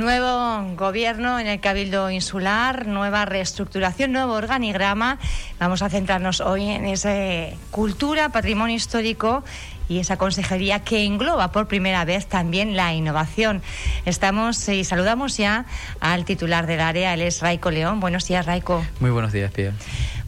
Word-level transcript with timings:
Nuevo 0.00 0.64
gobierno 0.76 1.38
en 1.38 1.46
el 1.46 1.60
Cabildo 1.60 2.10
Insular, 2.10 2.86
nueva 2.86 3.26
reestructuración, 3.26 4.12
nuevo 4.12 4.32
organigrama. 4.32 5.18
Vamos 5.58 5.82
a 5.82 5.90
centrarnos 5.90 6.40
hoy 6.40 6.70
en 6.70 6.86
esa 6.86 7.14
cultura, 7.70 8.30
patrimonio 8.30 8.74
histórico 8.74 9.44
y 9.90 9.98
esa 9.98 10.16
consejería 10.16 10.78
que 10.78 11.04
engloba 11.04 11.52
por 11.52 11.68
primera 11.68 12.06
vez 12.06 12.26
también 12.26 12.76
la 12.76 12.94
innovación. 12.94 13.60
Estamos 14.06 14.66
y 14.70 14.84
saludamos 14.84 15.36
ya 15.36 15.66
al 16.00 16.24
titular 16.24 16.66
del 16.66 16.80
área, 16.80 17.12
él 17.12 17.20
es 17.20 17.42
Raico 17.42 17.70
León. 17.70 18.00
Buenos 18.00 18.26
días, 18.26 18.46
Raico. 18.46 18.82
Muy 19.00 19.10
buenos 19.10 19.32
días, 19.32 19.52
Pia. 19.52 19.74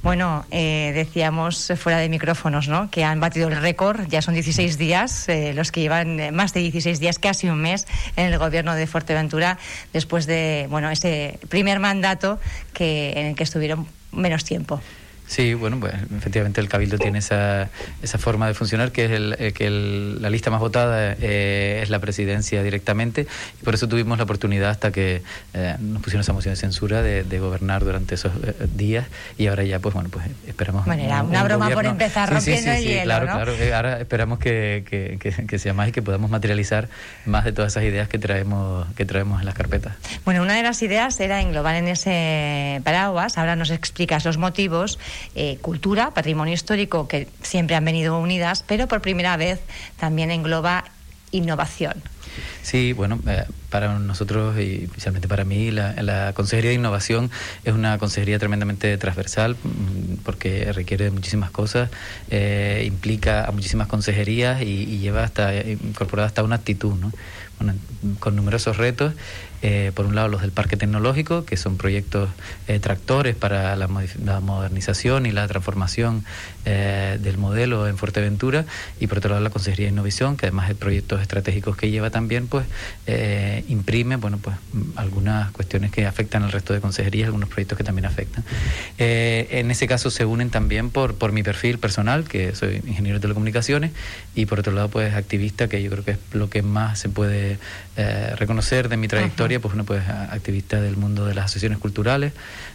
Bueno, 0.03 0.45
eh, 0.51 0.91
decíamos 0.95 1.73
fuera 1.77 1.99
de 1.99 2.09
micrófonos, 2.09 2.67
¿no? 2.67 2.91
Que 2.91 3.05
han 3.05 3.21
batido 3.21 3.47
el 3.47 3.57
récord, 3.57 4.09
ya 4.09 4.21
son 4.21 4.35
16 4.35 4.77
días, 4.77 5.29
eh, 5.29 5.53
los 5.55 5.71
que 5.71 5.81
llevan 5.81 6.19
eh, 6.19 6.33
más 6.33 6.53
de 6.53 6.61
16 6.61 6.99
días, 6.99 7.21
casi 7.21 7.49
un 7.49 7.61
mes 7.61 7.87
en 8.17 8.27
el 8.27 8.37
gobierno 8.37 8.75
de 8.75 8.89
Fuerteventura, 8.89 9.59
después 9.93 10.27
de, 10.27 10.67
bueno, 10.71 10.91
ese 10.91 11.39
primer 11.49 11.79
mandato 11.79 12.41
que, 12.73 13.13
en 13.13 13.27
el 13.27 13.35
que 13.37 13.45
estuvieron 13.45 13.87
menos 14.11 14.45
tiempo. 14.45 14.81
Sí, 15.27 15.55
bueno, 15.55 15.81
pues 15.81 15.95
efectivamente 16.17 16.61
el 16.61 16.69
Cabildo 16.69 16.99
tiene 16.99 17.21
esa, 17.21 17.71
esa 18.03 18.19
forma 18.19 18.47
de 18.49 18.55
funcionar, 18.55 18.93
que 18.93 19.07
es 19.07 19.11
el, 19.13 19.37
eh, 19.39 19.53
que 19.53 19.71
la 19.71 20.29
lista 20.29 20.51
más 20.51 20.61
votada 20.61 21.17
eh, 21.21 21.81
es 21.83 21.89
la 21.89 22.01
presidencia 22.01 22.63
directamente, 22.63 23.27
y 23.61 23.65
por 23.65 23.75
eso 23.75 23.89
tuvimos 23.89 24.19
la 24.19 24.25
oportunidad 24.25 24.71
hasta 24.71 24.93
que 24.93 25.23
eh, 25.55 25.77
nos 25.81 26.03
pusieron 26.03 26.21
esa 26.21 26.35
moción 26.35 26.53
de 26.53 26.61
censura 26.61 27.03
de, 27.03 27.39
gobernar 27.43 27.83
durante 27.83 28.15
esos 28.15 28.33
días, 28.77 29.07
y 29.39 29.47
ahora 29.47 29.65
ya, 29.65 29.79
pues 29.79 29.95
bueno, 29.95 30.11
pues 30.11 30.27
esperamos. 30.47 30.85
Bueno, 30.85 31.03
era 31.03 31.23
una 31.23 31.43
broma 31.43 31.71
por 31.71 31.87
empezar 31.87 32.31
rompiendo 32.31 32.71
el 32.71 32.85
hielo. 32.85 33.05
Claro, 33.05 33.27
claro. 33.27 33.53
Ahora 33.75 34.01
esperamos 34.01 34.39
que, 34.39 34.85
que, 34.89 35.19
que, 35.19 35.59
sea 35.59 35.73
más 35.75 35.89
y 35.89 35.93
que 35.93 36.03
podamos 36.03 36.31
materializar 36.31 36.89
más 37.25 37.45
de 37.45 37.53
todas 37.53 37.73
esas 37.73 37.85
ideas 37.85 38.09
que 38.09 38.19
traemos, 38.19 38.87
que 38.95 39.05
traemos 39.07 39.41
en 39.41 39.47
las 39.47 39.55
carpetas. 39.55 39.95
Bueno, 40.25 40.43
una 40.43 40.55
de 40.55 40.63
las 40.63 40.83
ideas 40.83 41.19
era 41.21 41.41
englobar 41.41 41.75
en 41.75 41.89
ese 41.89 42.81
paraguas, 42.85 43.39
ahora 43.39 43.57
nos 43.57 43.71
explicas 43.71 44.25
los 44.25 44.37
motivos 44.37 44.99
eh, 45.35 45.59
cultura, 45.61 46.11
patrimonio 46.13 46.55
histórico, 46.55 47.09
que 47.09 47.29
siempre 47.43 47.77
han 47.77 47.85
venido 47.85 48.19
unidas, 48.19 48.65
pero 48.67 48.89
por 48.89 49.01
primera 49.01 49.37
vez 49.37 49.61
también 49.99 50.31
engloba 50.31 50.85
innovación. 51.33 51.95
Sí, 52.63 52.93
bueno, 52.93 53.19
eh, 53.27 53.45
para 53.69 53.99
nosotros 53.99 54.59
y 54.59 54.85
especialmente 54.85 55.29
para 55.29 55.45
mí, 55.45 55.71
la, 55.71 56.33
Consejería 56.35 56.71
de 56.71 56.77
Innovación 56.77 57.31
es 57.65 57.75
una 57.75 57.99
consejería 57.99 58.39
tremendamente 58.39 58.97
transversal 58.97 59.57
mm, 59.63 60.23
porque 60.25 60.73
requiere 60.73 61.05
de 61.07 61.11
muchísimas 61.11 61.51
cosas, 61.51 61.91
eh, 62.31 62.85
implica 62.87 63.45
a 63.45 63.51
muchísimas 63.53 63.89
consejerías 63.89 64.63
y, 64.63 64.99
lleva 65.03 65.25
hasta 65.25 65.55
incorporada 65.55 66.29
hasta 66.29 66.43
una 66.43 66.57
actitud, 66.57 66.95
¿no? 66.95 67.13
con 68.19 68.35
numerosos 68.35 68.77
retos 68.77 69.15
eh, 69.63 69.93
por 69.95 70.07
un 70.07 70.17
lado 70.17 70.27
los 70.27 70.41
del 70.41 70.51
Parque 70.51 70.77
Tecnológico, 70.77 71.45
que 71.45 71.57
son 71.57 71.77
proyectos 71.77 72.29
eh, 72.67 72.81
tractores 72.81 73.37
para 73.37 73.77
la, 73.77 73.87
modernización 73.87 75.25
y 75.25 75.31
la 75.31 75.47
transformación 75.47 76.25
eh, 76.65 77.17
del 77.21 77.39
modelo 77.39 77.87
en 77.87 77.97
Fuerteventura, 77.97 78.65
y 78.99 79.07
por 79.07 79.19
otro 79.19 79.31
lado 79.31 79.43
la 79.43 79.51
Consejería 79.51 79.87
de 79.87 79.93
Innovación, 79.93 80.37
que 80.37 80.47
además 80.47 80.69
de 80.69 80.75
proyectos 80.75 81.23
estratégicos 81.23 81.77
que 81.77 81.91
lleva 81.91 82.11
también, 82.11 82.49
pues 82.49 82.67
imprime 83.69 84.17
bueno, 84.17 84.39
pues, 84.39 84.57
algunas 84.97 85.53
cuestiones 85.53 85.93
que 85.93 86.07
afectan 86.07 86.43
al 86.43 86.51
resto 86.51 86.73
de 86.73 86.81
consejerías, 86.81 87.27
algunos 87.27 87.49
proyectos 87.49 87.79
que 87.79 87.85
también 87.85 88.07
afectan. 88.07 88.45
en 88.99 89.71
ese 89.71 89.87
caso 89.87 90.11
se 90.11 90.25
unen 90.25 90.51
también 90.51 90.91
por, 90.91 91.15
por 91.15 91.33
mi 91.33 91.43
perfil 91.43 91.79
personal, 91.79 92.25
que 92.25 92.55
soy 92.55 92.83
ingeniero 92.87 93.19
de 93.19 93.23
telecomunicaciones, 93.23 93.93
y 94.35 94.47
por 94.47 94.61
otro 94.61 94.73
lado, 94.73 94.89
pues 94.89 95.15
activista, 95.15 95.69
que 95.69 95.83
yo 95.83 95.91
creo 95.91 96.05
que 96.05 96.11
es 96.13 96.19
lo 96.33 96.51
que 96.51 96.63
más 96.63 96.99
se 96.99 97.09
puede 97.09 97.59
reconocer 97.97 98.89
de 98.89 98.97
mi 98.97 99.07
trayectoria 99.07 99.61
pues 99.61 99.75
uno 99.75 99.85
pues 99.85 100.03
activista 100.09 100.81
del 100.81 100.97
mundo 100.97 101.27
de 101.27 101.35
las 101.35 101.47
asociaciones 101.47 101.79
culturales, 101.79 102.33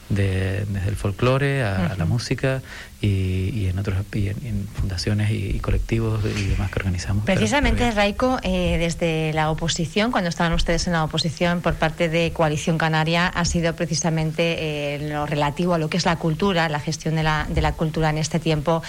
de, 0.09 0.65
desde 0.65 0.89
el 0.89 0.95
folclore 0.95 1.63
a, 1.63 1.95
la 1.97 2.05
música 2.05 2.61
y, 2.99 3.67
en 3.67 3.77
otros 3.77 3.97
en, 4.13 4.67
fundaciones 4.73 5.29
y, 5.31 5.59
colectivos 5.59 6.23
y 6.25 6.47
demás 6.47 6.71
que 6.71 6.79
organizamos. 6.79 7.25
Precisamente, 7.25 7.91
Raico, 7.91 8.39
eh, 8.41 8.77
desde 8.79 9.33
la 9.33 9.51
oposición, 9.51 10.11
cuando 10.11 10.29
estaban 10.29 10.53
ustedes 10.53 10.87
en 10.87 10.93
la 10.93 11.03
oposición 11.03 11.61
por 11.61 11.75
parte 11.75 12.09
de 12.09 12.31
Coalición 12.33 12.77
Canaria, 12.77 13.27
ha 13.27 13.45
sido 13.45 13.75
precisamente 13.75 14.95
eh, 14.95 15.09
lo 15.09 15.25
relativo 15.25 15.75
a 15.75 15.77
lo 15.77 15.89
que 15.89 15.97
es 15.97 16.05
la 16.05 16.15
cultura, 16.15 16.69
la 16.69 16.79
gestión 16.79 17.15
de 17.15 17.23
la, 17.23 17.45
de 17.49 17.61
la 17.61 17.73
cultura 17.73 18.09
en 18.09 18.17
este 18.17 18.39
tiempo, 18.39 18.81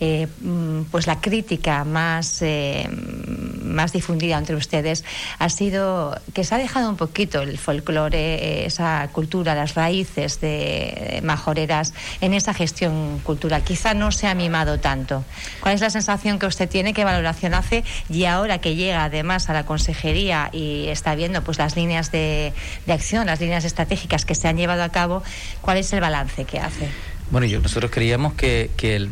eh, 0.00 0.26
mm, 0.40 0.82
pues 0.90 1.06
la 1.06 1.20
crítica 1.20 1.84
más, 1.84 2.42
más 3.62 3.92
difundida 3.92 4.38
entre 4.38 4.56
ustedes 4.56 5.04
ha 5.38 5.48
sido 5.48 6.20
que 6.34 6.44
se 6.44 6.54
ha 6.54 6.58
dejado 6.58 6.88
un 6.88 6.96
poquito 6.96 7.42
el 7.42 7.58
folclore, 7.58 8.66
esa 8.66 9.08
cultura, 9.12 9.54
las 9.54 9.74
raíces 9.74 10.40
de 10.40 11.20
majoreras 11.22 11.92
en 12.20 12.34
esa 12.34 12.54
gestión 12.54 13.20
cultural. 13.22 13.51
Quizá 13.60 13.94
no 13.94 14.12
se 14.12 14.26
ha 14.26 14.34
mimado 14.34 14.80
tanto. 14.80 15.24
¿Cuál 15.60 15.74
es 15.74 15.80
la 15.80 15.90
sensación 15.90 16.38
que 16.38 16.46
usted 16.46 16.68
tiene? 16.68 16.94
¿Qué 16.94 17.04
valoración 17.04 17.54
hace? 17.54 17.84
Y 18.08 18.24
ahora 18.24 18.58
que 18.58 18.74
llega 18.74 19.04
además 19.04 19.48
a 19.50 19.52
la 19.52 19.64
consejería 19.64 20.50
y 20.52 20.88
está 20.88 21.14
viendo 21.14 21.42
pues 21.42 21.58
las 21.58 21.76
líneas 21.76 22.10
de, 22.12 22.52
acción, 22.88 23.26
las 23.26 23.40
líneas 23.40 23.64
estratégicas 23.64 24.24
que 24.24 24.34
se 24.34 24.48
han 24.48 24.56
llevado 24.56 24.82
a 24.82 24.88
cabo, 24.88 25.22
¿cuál 25.60 25.78
es 25.78 25.92
el 25.92 26.00
balance 26.00 26.44
que 26.44 26.58
hace? 26.58 26.88
Bueno, 27.30 27.46
yo, 27.46 27.60
nosotros 27.60 27.90
creíamos 27.90 28.34
que, 28.34 28.70
que 28.76 28.96
el, 28.96 29.10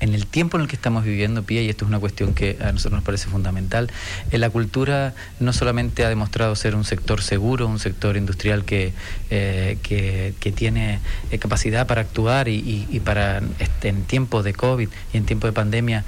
en 0.00 0.14
el 0.14 0.26
tiempo 0.26 0.56
en 0.56 0.62
el 0.62 0.68
que 0.68 0.76
estamos 0.76 1.04
viviendo, 1.04 1.42
Pía, 1.42 1.62
y 1.62 1.68
esto 1.68 1.84
es 1.84 1.88
una 1.88 1.98
cuestión 1.98 2.34
que 2.34 2.58
a 2.60 2.72
nosotros 2.72 2.92
nos 2.92 3.04
parece 3.04 3.28
fundamental, 3.28 3.90
eh, 4.30 4.38
la 4.38 4.50
cultura 4.50 5.14
no 5.40 5.52
solamente 5.52 6.04
ha 6.04 6.08
demostrado 6.08 6.54
ser 6.54 6.74
un 6.74 6.84
sector 6.84 7.22
seguro, 7.22 7.66
un 7.66 7.78
sector 7.78 8.16
industrial 8.16 8.64
que, 8.64 8.92
eh, 9.30 9.78
que, 9.82 10.52
tiene 10.52 11.00
eh, 11.30 11.38
capacidad 11.38 11.86
para 11.86 12.00
actuar 12.00 12.48
y, 12.48 13.00
para 13.04 13.42
este, 13.58 13.88
en 13.88 14.04
tiempos 14.04 14.44
de 14.44 14.54
COVID 14.54 14.88
y 15.12 15.16
en 15.16 15.24
tiempos 15.26 15.48
de 15.48 15.52
pandemia 15.52 16.04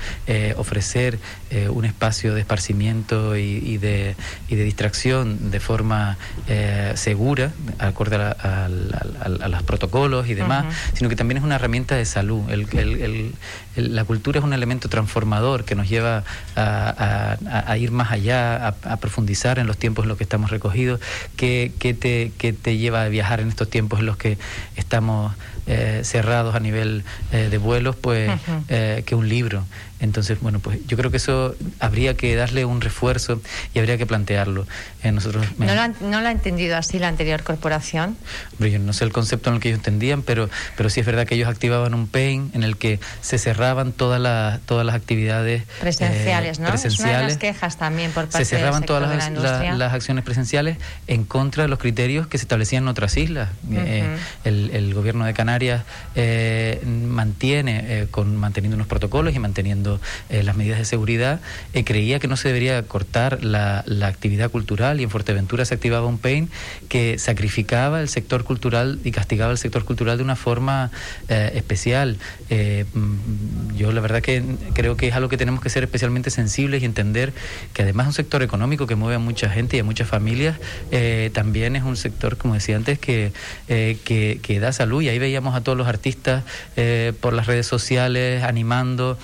ofrecer 0.56 1.19
un 1.70 1.84
espacio 1.84 2.34
de 2.34 2.41
esparcimiento 2.41 3.36
y, 3.36 3.78
de, 3.78 4.16
y 4.48 4.56
de 4.56 4.64
distracción 4.64 5.50
de 5.50 5.60
forma 5.60 6.19
segura, 6.94 7.53
acorde 7.78 8.16
a, 8.16 8.69
los 9.48 9.62
protocolos 9.62 10.28
y 10.28 10.34
demás, 10.34 10.66
sino 10.94 11.09
que 11.09 11.16
también 11.16 11.38
es 11.38 11.44
una 11.44 11.56
herramienta 11.56 11.97
de 11.97 12.04
salud. 12.04 12.50
el, 12.50 12.69
el 12.72 13.32
la 13.78 14.04
cultura 14.04 14.38
es 14.38 14.44
un 14.44 14.53
elemento 14.53 14.88
transformador 14.88 15.64
que 15.64 15.75
nos 15.75 15.88
lleva 15.88 16.25
a, 16.56 17.76
ir 17.78 17.91
más 17.91 18.10
allá, 18.10 18.69
a, 18.69 18.97
profundizar 18.97 19.59
en 19.59 19.66
los 19.66 19.76
tiempos 19.76 20.04
en 20.04 20.09
los 20.09 20.19
que 20.19 20.25
estamos 20.25 20.50
recogidos, 20.50 21.00
que, 21.36 21.72
te, 21.78 22.32
que 22.36 22.53
te 22.53 22.76
lleva 22.76 23.03
a 23.03 23.09
viajar 23.09 23.41
en 23.41 23.48
estos 23.48 23.70
tiempos 23.70 24.00
en 24.00 24.06
los 24.06 24.16
que 24.16 24.38
estamos 24.76 25.34
eh, 25.70 26.00
cerrados 26.02 26.54
a 26.54 26.60
nivel 26.60 27.04
eh, 27.30 27.48
de 27.50 27.58
vuelos, 27.58 27.94
pues 27.94 28.30
eh, 28.68 29.02
que 29.04 29.14
un 29.14 29.28
libro. 29.28 29.66
Entonces, 30.00 30.40
bueno, 30.40 30.60
pues 30.60 30.78
yo 30.86 30.96
creo 30.96 31.10
que 31.10 31.16
eso 31.16 31.56
habría 31.80 32.14
que 32.14 32.34
darle 32.36 32.64
un 32.64 32.80
refuerzo 32.80 33.42
y 33.74 33.80
habría 33.80 33.98
que 33.98 34.06
plantearlo. 34.06 34.66
nosotros, 35.02 35.44
¿No, 35.58 35.74
lo 35.74 35.80
ha, 35.80 35.88
¿No, 35.88 36.20
lo 36.20 36.28
ha, 36.28 36.30
entendido 36.30 36.76
así 36.76 36.98
la 37.00 37.08
anterior 37.08 37.42
corporación? 37.42 38.16
yo 38.60 38.78
no 38.78 38.92
sé 38.92 39.04
el 39.04 39.12
concepto 39.12 39.50
en 39.50 39.56
el 39.56 39.60
que 39.60 39.68
ellos 39.68 39.80
entendían, 39.80 40.22
pero, 40.22 40.48
pero 40.76 40.88
sí 40.88 41.00
es 41.00 41.06
verdad 41.06 41.26
que 41.26 41.34
ellos 41.34 41.48
activaban 41.48 41.94
un 41.94 42.06
PAIN 42.06 42.50
en 42.54 42.62
el 42.62 42.76
que 42.76 43.00
se 43.22 43.38
cerraban 43.38 43.92
todas 43.92 44.20
las, 44.20 44.60
todas 44.60 44.86
las 44.86 44.94
actividades 44.94 45.64
presenciales, 45.80 46.60
¿no? 46.60 46.68
Presenciales. 46.68 47.32
las 47.32 47.36
quejas 47.36 47.76
también 47.76 48.12
por 48.12 48.28
parte 48.28 48.44
Se 48.44 48.56
cerraban 48.56 48.84
todas 48.84 49.02
las, 49.02 49.76
las, 49.76 49.92
acciones 49.92 50.22
presenciales 50.24 50.78
en 51.08 51.24
contra 51.24 51.64
de 51.64 51.68
los 51.68 51.80
criterios 51.80 52.28
que 52.28 52.38
se 52.38 52.44
establecían 52.44 52.84
en 52.84 52.88
otras 52.88 53.16
islas. 53.16 53.48
el, 54.44 54.70
el 54.70 54.94
gobierno 54.94 55.24
de 55.24 55.34
Canarias 55.34 55.57
eh, 56.14 56.80
mantiene, 56.84 57.84
eh, 57.84 58.06
con, 58.10 58.36
manteniendo 58.36 58.77
unos 58.77 58.86
protocolos 58.86 59.34
y 59.34 59.38
manteniendo 59.38 60.00
eh, 60.28 60.42
las 60.42 60.56
medidas 60.56 60.78
de 60.78 60.84
seguridad, 60.84 61.41
creía 61.84 62.18
que 62.18 62.28
no 62.28 62.36
se 62.36 62.48
debería 62.48 62.83
cortar 62.83 63.42
la, 63.44 63.84
actividad 64.03 64.50
cultural 64.50 65.00
y 65.00 65.04
en 65.04 65.10
Fuerteventura 65.10 65.65
se 65.65 65.74
activaba 65.74 66.06
un 66.06 66.18
PAIN 66.18 66.48
que 66.88 67.18
sacrificaba 67.18 68.00
el 68.00 68.09
sector 68.09 68.44
cultural 68.44 69.00
y 69.04 69.10
castigaba 69.10 69.53
el 69.53 69.59
sector 69.59 69.84
cultural 69.84 70.16
de 70.16 70.24
una 70.24 70.36
forma 70.36 70.91
especial. 71.28 72.16
Mm, 72.50 73.77
yo 73.77 73.92
la 73.92 74.00
verdad 74.00 74.22
que 74.22 74.42
creo 74.74 74.97
que 74.97 75.09
es 75.09 75.15
algo 75.15 75.28
que 75.28 75.36
tenemos 75.36 75.60
que 75.60 75.68
ser 75.68 75.84
especialmente 75.84 76.30
sensibles 76.30 76.83
y 76.83 76.86
entender 76.86 77.33
que 77.74 77.83
además 77.83 78.06
es 78.06 78.09
un 78.09 78.15
sector 78.15 78.42
económico 78.42 78.86
que 78.86 78.94
mueve 78.94 79.16
a 79.16 79.18
mucha 79.18 79.50
gente 79.50 79.77
y 79.77 79.80
a 79.80 79.84
muchas 79.84 80.09
familias, 80.09 80.56
también 81.33 81.77
es 81.77 81.83
un 81.83 81.97
sector, 81.97 82.36
como 82.36 82.54
decía 82.54 82.77
antes, 82.77 82.98
que, 82.98 83.33
que, 83.68 84.41
que 84.42 84.60
da 84.60 84.72
salud 84.72 85.03
y 85.03 85.09
ahí 85.09 85.18
veíamos 85.18 85.47
a 85.54 85.60
todos 85.60 85.77
los 85.77 85.89
artistas 85.89 86.45
eh, 86.77 87.12
por 87.21 87.33
las 87.33 87.47
redes 87.47 87.66
sociales, 87.66 88.42
animando, 88.42 89.18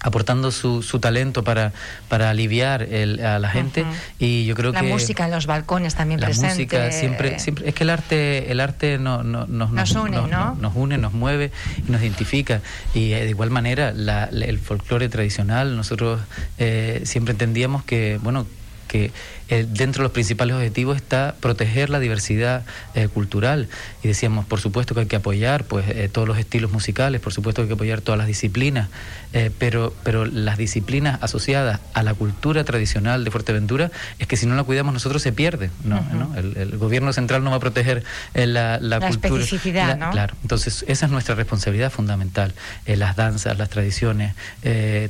aportando 0.00 0.50
su, 0.50 0.82
su, 0.82 0.98
talento 0.98 1.44
para, 1.44 1.72
para 2.08 2.30
aliviar 2.30 2.82
el, 2.82 3.24
a 3.24 3.38
la 3.38 3.50
gente. 3.50 3.84
Y 4.18 4.44
yo 4.46 4.54
creo 4.54 4.72
la 4.72 4.80
que. 4.80 4.86
La 4.86 4.92
música 4.92 5.24
en 5.24 5.30
los 5.30 5.46
balcones 5.46 5.94
también 5.94 6.20
la 6.20 6.26
presente. 6.26 6.54
música 6.54 6.90
siempre, 6.92 7.38
siempre. 7.38 7.68
Es 7.68 7.74
que 7.74 7.84
el 7.84 7.90
arte, 7.90 8.50
el 8.50 8.60
arte 8.60 8.98
no, 8.98 9.22
no, 9.22 9.46
nos, 9.46 9.70
nos, 9.70 9.90
une, 9.92 10.20
¿no? 10.28 10.54
nos 10.54 10.72
une, 10.74 10.98
nos 10.98 11.12
mueve 11.12 11.52
y 11.86 11.90
nos 11.90 12.02
identifica. 12.02 12.60
Y 12.94 13.12
eh, 13.12 13.24
de 13.24 13.30
igual 13.30 13.50
manera, 13.50 13.92
la, 13.92 14.24
el 14.24 14.58
folclore 14.58 15.08
tradicional, 15.08 15.76
nosotros 15.76 16.20
eh, 16.58 17.02
siempre 17.04 17.32
entendíamos 17.32 17.84
que, 17.84 18.18
bueno, 18.22 18.46
que 18.88 19.10
eh, 19.52 19.66
dentro 19.68 20.00
de 20.00 20.04
los 20.04 20.12
principales 20.12 20.56
objetivos 20.56 20.96
está 20.96 21.34
proteger 21.38 21.90
la 21.90 21.98
diversidad 21.98 22.64
eh, 22.94 23.08
cultural. 23.08 23.68
Y 24.02 24.08
decíamos, 24.08 24.46
por 24.46 24.60
supuesto 24.60 24.94
que 24.94 25.00
hay 25.00 25.06
que 25.06 25.16
apoyar 25.16 25.64
pues, 25.64 25.86
eh, 25.90 26.08
todos 26.10 26.26
los 26.26 26.38
estilos 26.38 26.72
musicales, 26.72 27.20
por 27.20 27.34
supuesto 27.34 27.60
que 27.60 27.64
hay 27.64 27.68
que 27.68 27.74
apoyar 27.74 28.00
todas 28.00 28.16
las 28.16 28.26
disciplinas, 28.26 28.88
pero, 29.58 29.94
pero 30.04 30.26
las 30.26 30.58
disciplinas 30.58 31.22
asociadas 31.22 31.80
a 31.94 32.02
la 32.02 32.12
cultura 32.12 32.64
tradicional 32.64 33.24
de 33.24 33.30
Fuerteventura 33.30 33.90
es 34.18 34.26
que 34.26 34.36
si 34.36 34.44
no 34.44 34.54
la 34.56 34.64
cuidamos 34.64 34.92
nosotros 34.92 35.22
se 35.22 35.32
pierde. 35.32 35.70
¿no? 35.84 36.04
el, 36.36 36.76
gobierno 36.76 37.14
central 37.14 37.42
no 37.42 37.50
va 37.50 37.56
a 37.56 37.60
proteger 37.60 38.04
la, 38.34 38.78
la, 38.78 38.78
la 38.78 39.08
cultura. 39.08 39.42
Especificidad, 39.42 39.96
¿no? 39.96 40.10
Claro, 40.10 40.34
entonces 40.42 40.84
esa 40.86 41.06
es 41.06 41.12
nuestra 41.12 41.34
responsabilidad 41.34 41.90
fundamental. 41.90 42.52
las 42.84 43.16
danzas, 43.16 43.56
las 43.56 43.70
tradiciones, 43.70 44.34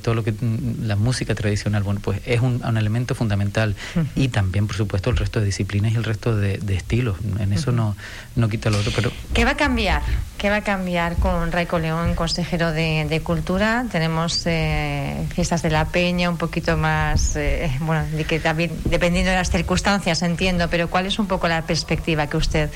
todo 0.02 0.14
lo 0.14 0.22
que 0.22 0.30
mm, 0.32 0.86
la 0.86 0.94
música 0.94 1.34
tradicional, 1.34 1.82
bueno, 1.82 2.00
pues 2.00 2.20
es 2.24 2.40
un, 2.40 2.62
elemento 2.76 3.16
fundamental. 3.16 3.74
Y 4.14 4.28
también, 4.32 4.66
por 4.66 4.76
supuesto, 4.76 5.10
el 5.10 5.16
resto 5.16 5.38
de 5.38 5.46
disciplinas 5.46 5.92
y 5.92 5.96
el 5.96 6.04
resto 6.04 6.34
de, 6.34 6.58
estilos. 6.74 7.18
En 7.38 7.52
eso 7.52 7.70
no, 7.70 7.96
no 8.34 8.48
quita 8.48 8.70
lo 8.70 8.78
otro. 8.78 8.92
Pero... 8.96 9.12
¿Qué 9.32 9.44
va 9.44 9.52
a 9.52 9.56
cambiar? 9.56 10.02
¿Qué 10.42 10.50
va 10.50 10.56
a 10.56 10.62
cambiar 10.62 11.14
con 11.18 11.52
Raico 11.52 11.78
León, 11.78 12.16
consejero 12.16 12.72
de, 12.72 13.20
Cultura? 13.22 13.86
Tenemos 13.92 14.42
eh, 14.46 15.24
fiestas 15.32 15.62
de 15.62 15.70
la 15.70 15.84
Peña, 15.84 16.28
un 16.30 16.36
poquito 16.36 16.76
más, 16.76 17.36
eh, 17.36 17.70
bueno, 17.78 18.04
de 18.10 18.24
que 18.24 18.40
también, 18.40 18.72
dependiendo 18.84 19.30
de 19.30 19.36
las 19.36 19.52
circunstancias, 19.52 20.20
entiendo, 20.22 20.66
pero 20.68 20.90
¿cuál 20.90 21.06
es 21.06 21.20
un 21.20 21.28
poco 21.28 21.46
la 21.46 21.62
perspectiva 21.62 22.26
que 22.26 22.38
usted 22.38 22.70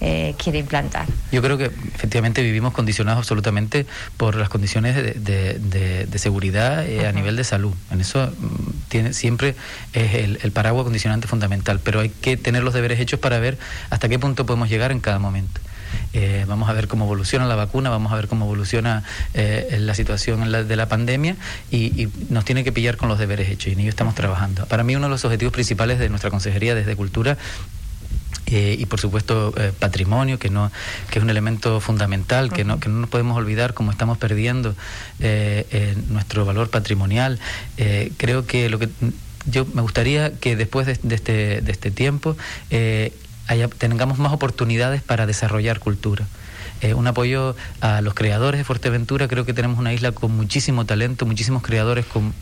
eh, 0.00 0.34
quiere 0.36 0.58
implantar? 0.58 1.06
Yo 1.30 1.40
creo 1.42 1.56
que 1.56 1.66
efectivamente 1.66 2.42
vivimos 2.42 2.72
condicionados 2.72 3.18
absolutamente 3.18 3.86
por 4.16 4.34
las 4.34 4.48
condiciones 4.48 4.96
de, 4.96 6.08
seguridad 6.16 6.80
a 6.80 7.12
nivel 7.12 7.36
de 7.36 7.44
salud. 7.44 7.72
En 7.92 8.00
eso 8.00 8.32
mm, 8.36 8.88
tiene, 8.88 9.12
siempre 9.12 9.54
es 9.92 10.14
el, 10.14 10.40
el 10.42 10.50
paraguas 10.50 10.82
condicionante 10.82 11.28
fundamental, 11.28 11.78
pero 11.78 12.00
hay 12.00 12.08
que 12.08 12.36
tener 12.36 12.64
los 12.64 12.74
deberes 12.74 12.98
hechos 12.98 13.20
para 13.20 13.38
ver 13.38 13.58
hasta 13.90 14.08
qué 14.08 14.18
punto 14.18 14.44
podemos 14.44 14.68
llegar 14.68 14.90
en 14.90 14.98
cada 14.98 15.20
momento. 15.20 15.60
Eh, 16.12 16.44
vamos 16.46 16.68
a 16.68 16.72
ver 16.72 16.88
cómo 16.88 17.04
evoluciona 17.04 17.46
la 17.46 17.54
vacuna, 17.54 17.90
vamos 17.90 18.12
a 18.12 18.16
ver 18.16 18.28
cómo 18.28 18.44
evoluciona 18.44 19.02
eh, 19.34 19.76
la 19.80 19.94
situación 19.94 20.50
de 20.50 20.76
la 20.76 20.88
pandemia 20.88 21.36
y, 21.70 22.08
nos 22.28 22.44
tiene 22.44 22.64
que 22.64 22.72
pillar 22.72 22.96
con 22.96 23.08
los 23.08 23.18
deberes 23.18 23.48
hechos. 23.48 23.68
Y 23.68 23.72
en 23.72 23.80
ello 23.80 23.88
estamos 23.88 24.14
trabajando. 24.14 24.66
Para 24.66 24.82
mí 24.84 24.96
uno 24.96 25.06
de 25.06 25.10
los 25.10 25.24
objetivos 25.24 25.52
principales 25.52 25.98
de 25.98 26.08
nuestra 26.08 26.30
consejería 26.30 26.74
desde 26.74 26.96
Cultura 26.96 27.36
eh, 28.46 28.76
y 28.78 28.86
por 28.86 29.00
supuesto 29.00 29.54
patrimonio 29.78 30.38
que 30.38 30.50
no 30.50 30.70
que 31.10 31.18
es 31.18 31.22
un 31.22 31.30
elemento 31.30 31.80
fundamental 31.80 32.52
que 32.52 32.64
no 32.64 32.80
que 32.80 32.88
no 32.88 33.00
nos 33.00 33.08
podemos 33.08 33.36
olvidar 33.36 33.72
como 33.72 33.90
estamos 33.90 34.18
perdiendo 34.18 34.74
nuestro 36.08 36.44
valor 36.44 36.70
patrimonial. 36.70 37.38
Creo 38.16 38.46
que 38.46 38.68
lo 38.68 38.78
que 38.78 38.88
yo 39.46 39.66
me 39.74 39.82
gustaría 39.82 40.32
que 40.34 40.56
después 40.56 40.86
de, 40.86 41.14
este, 41.14 41.60
de 41.60 41.72
este 41.72 41.90
tiempo 41.90 42.36
eh, 43.48 43.68
tengamos 43.78 44.18
más 44.18 44.32
oportunidades 44.32 45.02
para 45.02 45.26
desarrollar 45.26 45.80
cultura. 45.80 46.26
Eh, 46.82 46.94
un 46.94 47.06
apoyo 47.06 47.54
a 47.80 48.00
los 48.00 48.12
creadores 48.12 48.58
de 48.58 48.64
Fuerteventura. 48.64 49.28
Creo 49.28 49.46
que 49.46 49.54
tenemos 49.54 49.78
una 49.78 49.94
isla 49.94 50.10
con 50.10 50.36
muchísimo 50.36 50.84
talento, 50.84 51.26
muchísimos 51.26 51.62
creadores 51.62 52.04
con, 52.06 52.34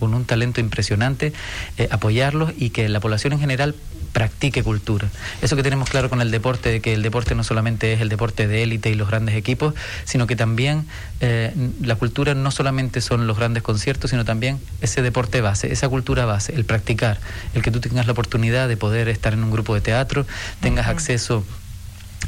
un 0.00 0.24
talento 0.24 0.60
impresionante. 0.60 1.32
Eh, 1.76 1.88
apoyarlos 1.90 2.52
y 2.56 2.70
que 2.70 2.88
la 2.88 3.00
población 3.00 3.32
en 3.32 3.40
general 3.40 3.74
practique 4.12 4.62
cultura. 4.62 5.08
Eso 5.42 5.56
que 5.56 5.62
tenemos 5.62 5.90
claro 5.90 6.08
con 6.08 6.20
el 6.20 6.30
deporte, 6.30 6.70
de 6.70 6.80
que 6.80 6.94
el 6.94 7.02
deporte 7.02 7.34
no 7.34 7.44
solamente 7.44 7.92
es 7.92 8.00
el 8.00 8.08
deporte 8.08 8.46
de 8.46 8.62
élite 8.62 8.90
y 8.90 8.94
los 8.94 9.08
grandes 9.08 9.34
equipos, 9.34 9.74
sino 10.04 10.26
que 10.26 10.36
también 10.36 10.86
eh, 11.20 11.52
la 11.82 11.96
cultura 11.96 12.34
no 12.34 12.50
solamente 12.50 13.00
son 13.00 13.26
los 13.26 13.36
grandes 13.36 13.62
conciertos, 13.62 14.10
sino 14.10 14.24
también 14.24 14.60
ese 14.80 15.02
deporte 15.02 15.40
base, 15.40 15.72
esa 15.72 15.88
cultura 15.88 16.24
base, 16.24 16.54
el 16.54 16.64
practicar, 16.64 17.18
el 17.54 17.62
que 17.62 17.70
tú 17.70 17.80
tengas 17.80 18.06
la 18.06 18.12
oportunidad 18.12 18.68
de 18.68 18.76
poder 18.76 19.08
estar 19.08 19.32
en 19.32 19.42
un 19.42 19.50
grupo 19.50 19.74
de 19.74 19.80
teatro, 19.80 20.26
tengas 20.60 20.86
acceso 20.86 21.44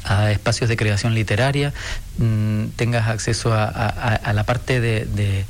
a 0.04 0.30
espacios 0.30 0.68
de 0.68 0.76
creación 0.76 1.14
literaria, 1.14 1.72
mm, 2.18 2.66
tengas 2.76 3.08
acceso 3.08 3.52
a, 3.52 4.32
la 4.32 4.44
parte 4.44 4.80
de, 4.80 5.04
de, 5.04 5.44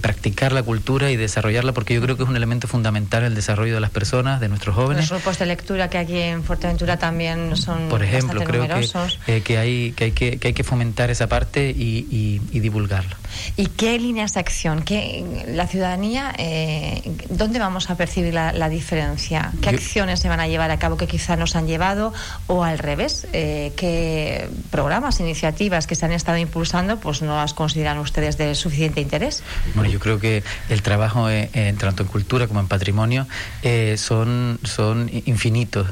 practicar 0.00 0.52
la 0.52 0.62
cultura 0.62 1.10
y 1.10 1.16
desarrollarla, 1.16 1.72
porque 1.72 1.94
yo 1.94 2.00
creo 2.00 2.16
que 2.16 2.22
es 2.22 2.28
un 2.28 2.36
elemento 2.36 2.68
fundamental 2.68 3.22
en 3.22 3.28
el 3.28 3.34
desarrollo 3.34 3.74
de 3.74 3.80
las 3.80 3.90
personas, 3.90 4.40
de 4.40 4.48
nuestros 4.48 4.74
jóvenes. 4.74 5.10
Los 5.10 5.20
grupos 5.20 5.38
de 5.38 5.46
lectura 5.46 5.88
que 5.90 5.98
aquí 5.98 6.18
en 6.18 6.42
Fuerteventura 6.42 6.98
también 6.98 7.56
son 7.56 7.88
Por 7.88 8.02
ejemplo, 8.02 8.42
creo 8.44 8.66
que, 8.66 8.88
eh, 9.26 9.40
que, 9.42 9.58
hay, 9.58 9.92
que, 9.92 10.04
hay 10.04 10.12
que, 10.12 10.38
que, 10.38 10.48
hay 10.48 10.54
que 10.54 10.64
fomentar 10.64 11.10
esa 11.10 11.28
parte 11.28 11.70
y, 11.70 12.40
y, 12.50 12.60
divulgarla. 12.60 13.16
¿Y 13.56 13.66
qué 13.66 13.98
líneas 13.98 14.34
de 14.34 14.40
acción? 14.40 14.82
¿Qué, 14.82 15.44
la 15.48 15.66
ciudadanía, 15.66 16.32
eh, 16.38 17.02
¿dónde 17.28 17.58
vamos 17.58 17.90
a 17.90 17.96
percibir 17.96 18.32
la, 18.32 18.68
diferencia? 18.68 19.52
¿Qué 19.60 19.68
acciones 19.68 20.20
se 20.20 20.28
van 20.28 20.40
a 20.40 20.48
llevar 20.48 20.70
a 20.70 20.78
cabo 20.78 20.96
que 20.96 21.06
quizá 21.06 21.36
nos 21.36 21.56
han 21.56 21.66
llevado 21.66 22.12
o 22.46 22.64
al 22.64 22.78
revés? 22.78 23.26
Eh, 23.32 23.72
¿Qué 23.76 24.48
programas, 24.70 25.20
iniciativas 25.20 25.86
que 25.86 25.94
se 25.94 26.06
han 26.06 26.12
estado 26.12 26.38
impulsando 26.38 26.98
pues 26.98 27.22
no 27.22 27.36
las 27.36 27.54
consideran 27.54 27.98
ustedes 27.98 28.38
de 28.38 28.54
suficiente 28.54 28.73
interés? 28.74 29.42
Bueno, 29.74 29.90
yo 29.90 29.98
creo 29.98 30.18
que 30.20 30.42
el 30.68 30.82
trabajo 30.82 31.28
en, 31.30 31.76
tanto 31.76 32.02
en 32.02 32.08
cultura 32.08 32.46
como 32.46 32.60
en 32.60 32.68
patrimonio 32.68 33.26
eh, 33.62 33.96
son, 33.98 34.58
son 34.64 35.10
infinitos. 35.26 35.88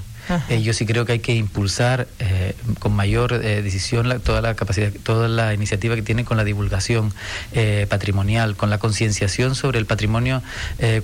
Eh, 0.49 0.63
yo 0.63 0.73
sí 0.73 0.87
creo 0.87 1.05
que 1.05 1.13
hay 1.13 1.19
que 1.19 1.35
impulsar 1.35 2.07
eh, 2.19 2.55
con 2.79 2.93
mayor 2.93 3.33
eh, 3.33 3.63
decisión 3.63 4.21
toda 4.21 4.41
la 4.41 4.55
capacidad, 4.55 4.93
toda 5.03 5.29
la 5.29 5.53
iniciativa 5.55 5.95
que 5.95 6.03
tiene 6.03 6.25
con 6.25 6.37
la 6.37 6.45
divulgación 6.45 7.13
patrimonial, 7.89 8.57
con 8.57 8.71
la 8.71 8.79
concienciación 8.79 9.55
sobre 9.55 9.79
el 9.79 9.87
patrimonio 9.87 10.43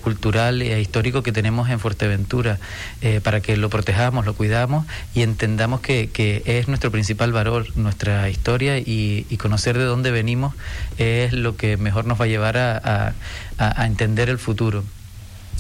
cultural 0.02 0.62
e 0.62 0.80
histórico 0.80 1.22
que 1.22 1.32
tenemos 1.32 1.68
en 1.68 1.78
Fuerteventura, 1.78 2.58
para 3.22 3.40
que 3.40 3.56
lo 3.56 3.70
protejamos, 3.70 4.26
lo 4.26 4.34
cuidamos 4.34 4.86
y 5.14 5.22
entendamos 5.22 5.80
que, 5.80 6.10
es 6.46 6.68
nuestro 6.68 6.90
principal 6.90 7.32
valor, 7.32 7.76
nuestra 7.76 8.28
historia 8.28 8.78
y, 8.78 9.24
conocer 9.38 9.78
de 9.78 9.84
dónde 9.84 10.10
venimos 10.10 10.54
es 10.96 11.32
lo 11.32 11.56
que 11.56 11.76
mejor 11.76 12.06
nos 12.06 12.20
va 12.20 12.24
a 12.24 12.28
llevar 12.28 12.56
a 12.58 13.86
entender 13.86 14.28
el 14.28 14.38
futuro 14.38 14.84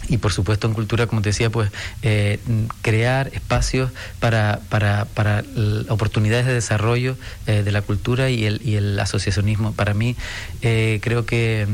y 0.08 0.18
por 0.18 0.32
supuesto 0.32 0.66
en 0.66 0.74
cultura, 0.74 1.06
como 1.06 1.22
te 1.22 1.30
decía, 1.30 1.50
pues 1.50 1.70
eh, 2.02 2.38
crear 2.82 3.30
espacios 3.34 3.90
para, 4.20 4.60
para, 4.68 5.04
para 5.06 5.44
oportunidades 5.88 6.46
de 6.46 6.54
desarrollo 6.54 7.16
eh, 7.46 7.62
de 7.62 7.72
la 7.72 7.82
cultura 7.82 8.30
y 8.30 8.44
el, 8.44 8.60
y 8.64 8.76
el 8.76 8.98
asociacionismo. 8.98 9.72
Para 9.72 9.94
mí 9.94 10.16
eh, 10.62 11.00
creo 11.02 11.26
que 11.26 11.66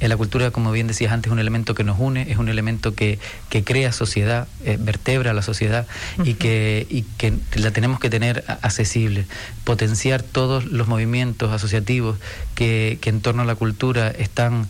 la 0.00 0.16
cultura, 0.16 0.50
como 0.50 0.72
bien 0.72 0.86
decías 0.86 1.12
antes, 1.12 1.30
es 1.30 1.32
un 1.32 1.38
elemento 1.38 1.74
que 1.74 1.84
nos 1.84 1.98
une, 1.98 2.30
es 2.30 2.38
un 2.38 2.48
elemento 2.48 2.94
que, 2.94 3.18
que 3.48 3.62
crea 3.64 3.92
sociedad, 3.92 4.48
vertebra 4.78 5.32
la 5.32 5.42
sociedad 5.42 5.86
y, 6.24 6.34
que, 6.34 6.86
y 6.90 7.02
que 7.02 7.32
la 7.56 7.70
tenemos 7.70 8.00
que 8.00 8.10
tener 8.10 8.44
accesible, 8.62 9.26
potenciar 9.64 10.22
todos 10.22 10.66
los 10.66 10.88
movimientos 10.88 11.52
asociativos 11.52 12.18
que, 12.54 12.98
que 13.00 13.10
en 13.10 13.20
torno 13.20 13.42
a 13.42 13.44
la 13.44 13.54
cultura 13.54 14.08
están 14.08 14.68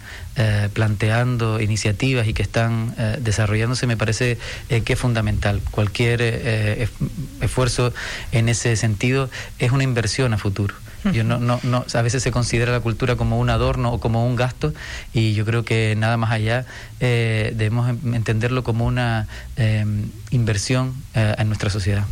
planteando 0.73 1.61
iniciativas 1.61 2.27
y 2.27 2.35
que 2.35 2.43
están 2.43 2.95
eh, 2.99 3.19
desarrollándose 3.21 3.87
me 3.87 3.97
parece 3.97 4.39
eh, 4.69 4.83
que 4.83 4.95
es 4.95 4.99
fundamental. 4.99 5.61
Cualquier 5.71 6.21
eh, 6.23 6.89
esfuerzo 7.41 7.93
en 8.33 8.49
ese 8.49 8.77
sentido 8.77 9.31
es 9.59 9.73
una 9.73 9.85
inversión 9.85 10.35
a 10.35 10.39
futuro. 10.39 10.75
Yo 11.13 11.25
no, 11.25 11.39
no, 11.39 11.61
no, 11.63 11.85
a 11.93 12.03
veces 12.03 12.23
se 12.23 12.31
considera 12.31 12.73
la 12.73 12.81
cultura 12.81 13.17
como 13.17 13.39
un 13.39 13.51
adorno 13.51 13.93
o 13.93 14.01
como 14.01 14.27
un 14.27 14.37
gasto 14.37 14.73
y 15.13 15.35
yo 15.35 15.45
creo 15.45 15.65
que 15.65 15.95
nada 15.97 16.17
más 16.17 16.31
allá 16.31 16.65
debemos 17.01 17.89
entenderlo 17.89 18.63
como 18.63 18.87
una 18.87 19.27
inversión 20.31 20.95
en 21.15 21.49
nuestra 21.49 21.71
sociedad. 21.71 22.05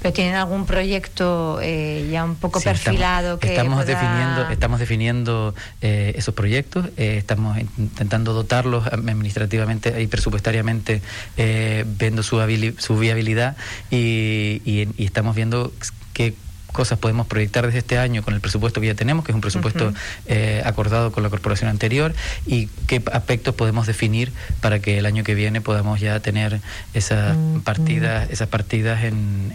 ¿Pero 0.00 0.12
tienen 0.12 0.34
algún 0.34 0.66
proyecto 0.66 1.60
ya 1.62 2.24
un 2.24 2.36
poco 2.36 2.60
perfilado 2.60 3.34
estamos, 3.34 3.40
que 3.40 3.48
estamos 3.48 3.86
definiendo 3.86 4.50
Estamos 4.50 4.80
definiendo 4.80 5.54
esos 5.80 6.34
proyectos, 6.34 6.86
estamos 6.96 7.58
intentando 7.78 8.34
dotarlos 8.34 8.86
administrativamente 8.86 10.00
y 10.02 10.06
presupuestariamente 10.06 11.02
eh, 11.36 11.84
viendo 11.86 12.22
su, 12.22 12.38
su 12.78 12.98
viabilidad 12.98 13.56
y, 13.90 14.60
y, 14.64 15.04
estamos 15.04 15.36
viendo 15.36 15.72
qué 16.12 16.34
cosas 16.70 16.98
podemos 16.98 17.26
proyectar 17.26 17.66
desde 17.66 17.78
este 17.78 17.98
año 17.98 18.22
con 18.22 18.34
el 18.34 18.40
presupuesto 18.40 18.80
que 18.80 18.88
ya 18.88 18.94
tenemos, 18.94 19.24
que 19.24 19.32
es 19.32 19.34
un 19.34 19.40
presupuesto 19.40 19.92
eh, 20.26 20.62
acordado 20.64 21.12
con 21.12 21.22
la 21.22 21.30
corporación 21.30 21.68
anterior, 21.68 22.14
y 22.46 22.68
qué 22.86 23.02
aspectos 23.12 23.54
podemos 23.54 23.86
definir 23.86 24.32
para 24.60 24.78
que 24.80 24.98
el 24.98 25.06
año 25.06 25.24
que 25.24 25.34
viene 25.34 25.60
podamos 25.60 26.00
ya 26.00 26.20
tener 26.20 26.60
esas 26.94 27.36
partidas, 27.64 28.30
esas 28.30 28.48
partidas 28.48 29.04
en, 29.04 29.52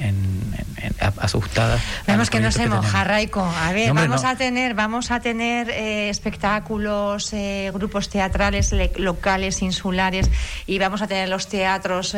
asustadas. 1.18 1.82
Vemos 2.08 2.30
que 2.30 2.40
no 2.40 2.52
se 2.52 2.68
moja, 2.68 3.04
Raico. 3.04 3.42
A 3.44 3.72
ver, 3.72 3.94
vamos 3.94 4.24
a 4.24 4.36
tener, 4.36 4.74
vamos 4.74 5.12
a 5.12 5.20
tener 5.20 5.70
eh, 5.70 6.10
espectáculos, 6.10 7.34
eh, 7.34 7.72
grupos 7.74 8.10
teatrales 8.10 8.74
locales, 8.98 9.62
insulares, 9.62 10.30
y 10.68 10.80
vamos 10.80 11.02
a 11.02 11.08
tener 11.08 11.30
los 11.30 11.48
teatros, 11.48 12.12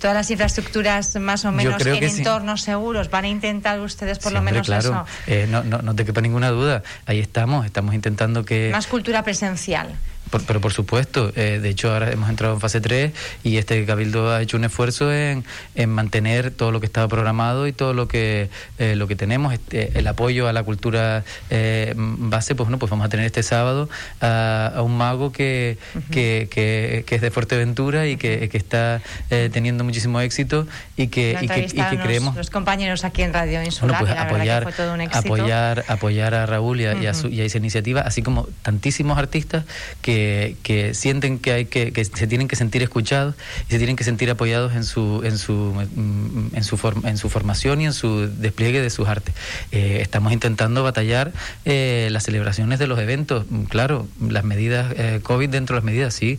todas 0.00 0.14
las 0.14 0.30
infraestructuras 0.30 1.16
más 1.16 1.44
o 1.44 1.52
menos 1.52 1.84
en 1.84 2.04
entornos 2.04 2.62
seguros 2.62 2.83
¿Van 3.10 3.24
a 3.24 3.28
intentar 3.28 3.80
ustedes 3.80 4.18
por 4.18 4.32
lo 4.32 4.42
menos 4.42 4.66
claro. 4.66 4.88
eso? 4.88 5.06
Eh, 5.26 5.46
no, 5.48 5.64
no, 5.64 5.82
no 5.82 5.94
te 5.94 6.04
quepa 6.04 6.20
ninguna 6.20 6.50
duda. 6.50 6.82
Ahí 7.06 7.18
estamos, 7.18 7.64
estamos 7.64 7.94
intentando 7.94 8.44
que... 8.44 8.70
Más 8.72 8.86
cultura 8.86 9.22
presencial. 9.22 9.96
Pero 10.42 10.60
por 10.60 10.72
supuesto, 10.72 11.32
eh, 11.36 11.60
de 11.62 11.68
hecho 11.68 11.92
ahora 11.92 12.10
hemos 12.10 12.28
entrado 12.28 12.54
en 12.54 12.60
fase 12.60 12.80
3 12.80 13.12
y 13.42 13.56
este 13.56 13.84
Cabildo 13.84 14.32
ha 14.32 14.42
hecho 14.42 14.56
un 14.56 14.64
esfuerzo 14.64 15.12
en, 15.12 15.44
en 15.74 15.90
mantener 15.90 16.50
todo 16.50 16.72
lo 16.72 16.80
que 16.80 16.86
estaba 16.86 17.08
programado 17.08 17.66
y 17.66 17.72
todo 17.72 17.94
lo 17.94 18.08
que 18.08 18.48
eh, 18.78 18.96
lo 18.96 19.06
que 19.06 19.16
tenemos, 19.16 19.52
este, 19.52 19.98
el 19.98 20.06
apoyo 20.06 20.48
a 20.48 20.52
la 20.52 20.62
cultura 20.62 21.24
eh, 21.50 21.94
base, 21.96 22.54
pues 22.54 22.66
bueno, 22.66 22.78
pues 22.78 22.90
vamos 22.90 23.06
a 23.06 23.08
tener 23.08 23.26
este 23.26 23.42
sábado 23.42 23.88
a, 24.20 24.80
un 24.84 24.96
mago 24.96 25.32
que, 25.32 25.78
que, 26.10 26.48
que, 26.50 27.14
es 27.14 27.20
de 27.20 27.30
Fuerteventura 27.30 28.06
y 28.06 28.16
que, 28.16 28.48
que 28.48 28.56
está 28.58 29.00
teniendo 29.28 29.84
muchísimo 29.84 30.20
éxito 30.20 30.66
y 30.96 31.08
que, 31.08 31.38
y 31.40 31.48
que, 31.48 31.98
creemos... 32.02 32.34
Los 32.34 32.50
compañeros 32.50 33.04
aquí 33.04 33.22
en 33.22 33.32
Radio 33.32 33.62
Insular, 33.62 33.98
pues 34.00 34.10
apoyar, 34.10 34.68
apoyar, 35.12 35.84
apoyar 35.88 36.34
a 36.34 36.46
Raúl 36.46 36.80
y 36.80 36.86
a, 36.86 36.94
y 36.94 37.06
a 37.06 37.44
esa 37.44 37.58
iniciativa, 37.58 38.00
así 38.00 38.22
como 38.22 38.48
tantísimos 38.62 39.18
artistas 39.18 39.64
que, 40.02 40.23
que 40.62 40.94
sienten 40.94 41.38
que 41.38 41.52
hay 41.52 41.64
que, 41.66 41.92
que 41.92 42.04
se 42.04 42.26
tienen 42.26 42.48
que 42.48 42.56
sentir 42.56 42.82
escuchados 42.82 43.34
y 43.68 43.72
se 43.72 43.78
tienen 43.78 43.96
que 43.96 44.04
sentir 44.04 44.30
apoyados 44.30 44.74
en 44.74 44.84
su 44.84 45.22
en 45.24 45.38
su 45.38 45.54
mm, 45.54 46.56
en 46.56 46.64
su 46.64 46.78
en 47.04 47.16
su 47.16 47.28
formación 47.28 47.80
y 47.80 47.86
en 47.86 47.92
su 47.92 48.28
despliegue 48.28 48.80
de 48.80 48.90
sus 48.90 49.08
artes. 49.08 49.34
Eh, 49.72 49.98
estamos 50.00 50.32
intentando 50.32 50.82
batallar 50.82 51.32
eh, 51.64 52.08
las 52.10 52.24
celebraciones 52.24 52.78
de 52.78 52.86
los 52.86 52.98
eventos, 52.98 53.46
mm, 53.48 53.64
claro, 53.64 54.06
las 54.20 54.44
medidas 54.44 54.92
eh, 54.96 55.20
COVID 55.22 55.48
dentro 55.48 55.74
de 55.74 55.78
las 55.78 55.84
medidas, 55.84 56.14
sí, 56.14 56.38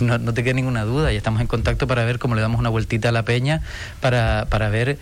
no, 0.00 0.18
no, 0.18 0.32
te 0.32 0.44
queda 0.44 0.54
ninguna 0.54 0.84
duda. 0.84 1.12
Y 1.12 1.16
estamos 1.16 1.40
en 1.40 1.48
contacto 1.48 1.88
para 1.88 2.04
ver 2.04 2.20
cómo 2.20 2.36
le 2.36 2.40
damos 2.40 2.60
una 2.60 2.68
vueltita 2.68 3.08
a 3.08 3.12
la 3.12 3.24
peña 3.24 3.62
para, 4.00 4.46
para 4.48 4.68
ver 4.68 4.96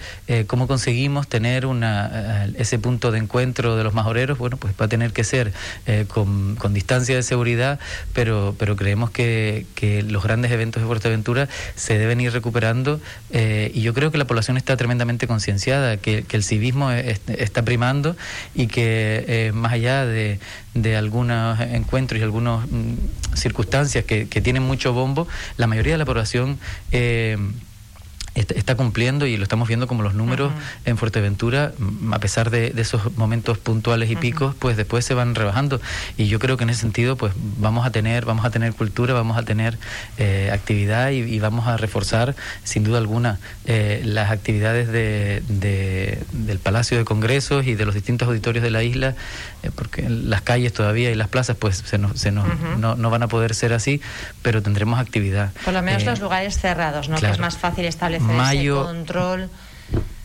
cómo 0.47 0.67
conseguimos 0.67 1.29
tener 1.29 1.67
una 1.67 2.47
ese 2.57 2.79
punto 2.79 3.11
de 3.13 3.19
encuentro 3.19 3.77
de 3.77 3.85
los 3.85 3.93
majoreros, 3.93 4.39
bueno, 4.39 4.57
pues 4.57 4.73
va 4.81 4.87
a 4.87 4.89
tener 4.89 5.13
que 5.13 5.23
ser 5.23 5.53
con, 6.09 6.57
con 6.57 6.73
distancia 6.73 7.15
de 7.15 7.23
seguridad, 7.23 7.79
pero, 8.13 8.55
pero 8.59 8.77
creemos 8.77 9.11
que, 9.11 9.67
que 9.75 10.03
los 10.03 10.23
grandes 10.23 10.51
eventos 10.53 10.83
de 10.83 10.87
Fuerteventura 10.87 11.49
se 11.75 11.99
deben 11.99 12.21
ir 12.21 12.33
recuperando 12.33 13.01
eh, 13.31 13.71
y 13.75 13.83
yo 13.83 13.95
creo 13.95 14.11
que 14.11 14.19
la 14.19 14.27
población 14.27 14.57
está 14.57 14.77
tremendamente 14.77 15.27
concienciada, 15.27 15.97
que, 15.97 16.25
el 16.35 16.43
civismo 16.43 16.91
está 16.91 17.63
primando 17.63 18.17
y 18.57 18.67
que 18.67 19.25
eh, 19.29 19.53
más 19.55 19.73
allá 19.73 20.05
de, 20.05 20.41
de, 20.75 20.97
algunos 20.97 21.61
encuentros 21.61 22.21
y 22.21 22.25
algunas 22.25 22.69
mm, 22.69 23.37
circunstancias 23.37 24.05
que, 24.05 24.29
que, 24.29 24.41
tienen 24.41 24.65
mucho 24.65 24.93
bombo, 24.93 25.29
la 25.57 25.67
mayoría 25.67 25.93
de 25.93 25.99
la 25.99 26.05
población... 26.05 26.59
Eh, 26.91 27.39
está 28.35 28.75
cumpliendo 28.75 29.27
y 29.27 29.37
lo 29.37 29.45
estamos 29.45 29.69
viendo 29.69 29.87
como 29.87 30.03
los 30.03 30.15
números 30.15 30.53
en 30.85 30.97
Fuerteventura, 30.97 31.73
a 32.11 32.19
pesar 32.19 32.51
de, 32.51 32.75
esos 32.77 33.17
momentos 33.17 33.59
puntuales 33.59 34.11
y 34.11 34.17
picos, 34.17 34.55
pues 34.57 34.77
después 34.77 35.05
se 35.05 35.15
van 35.15 35.35
rebajando. 35.35 35.81
Y 36.17 36.27
yo 36.27 36.39
creo 36.39 36.57
que 36.57 36.65
en 36.65 36.71
ese 36.71 36.81
sentido, 36.81 37.17
pues 37.17 37.33
vamos 37.59 37.87
a 37.87 37.91
tener, 37.91 38.25
vamos 38.25 38.45
a 38.45 38.51
tener 38.51 38.75
cultura, 38.75 39.15
vamos 39.15 39.39
a 39.39 39.45
tener 39.45 39.79
eh, 40.19 40.51
actividad 40.53 41.11
y, 41.11 41.39
vamos 41.39 41.69
a 41.69 41.77
reforzar, 41.77 42.35
sin 42.65 42.85
duda 42.85 42.99
alguna, 42.99 43.39
eh, 43.67 44.03
las 44.05 44.31
actividades 44.31 44.89
de, 44.89 45.43
del 46.33 46.59
Palacio 46.59 46.97
de 46.99 47.05
Congresos 47.05 47.67
y 47.67 47.75
de 47.75 47.85
los 47.85 47.95
distintos 47.95 48.27
auditorios 48.29 48.65
de 48.65 48.71
la 48.71 48.83
isla, 48.83 49.15
eh, 49.63 49.71
porque 49.75 50.09
las 50.09 50.41
calles 50.41 50.73
todavía 50.73 51.11
y 51.11 51.15
las 51.15 51.29
plazas, 51.29 51.57
pues 51.57 51.77
se 51.77 51.99
nos, 51.99 52.19
se 52.19 52.33
nos, 52.33 52.47
no, 52.79 52.97
no, 52.97 53.11
van 53.11 53.23
a 53.23 53.29
poder 53.29 53.55
ser 53.55 53.73
así, 53.73 54.01
pero 54.43 54.63
tendremos 54.63 54.99
actividad. 54.99 55.53
Por 55.65 55.75
lo 55.75 55.83
menos 55.83 56.05
los 56.05 56.21
lugares 56.21 56.59
cerrados, 56.59 57.09
¿no? 57.09 57.17
Que 57.17 57.31
es 57.31 57.39
más 57.39 57.59
fácil 57.59 57.85
establecer 57.85 58.24
mayo, 58.33 58.85
control. 58.85 59.51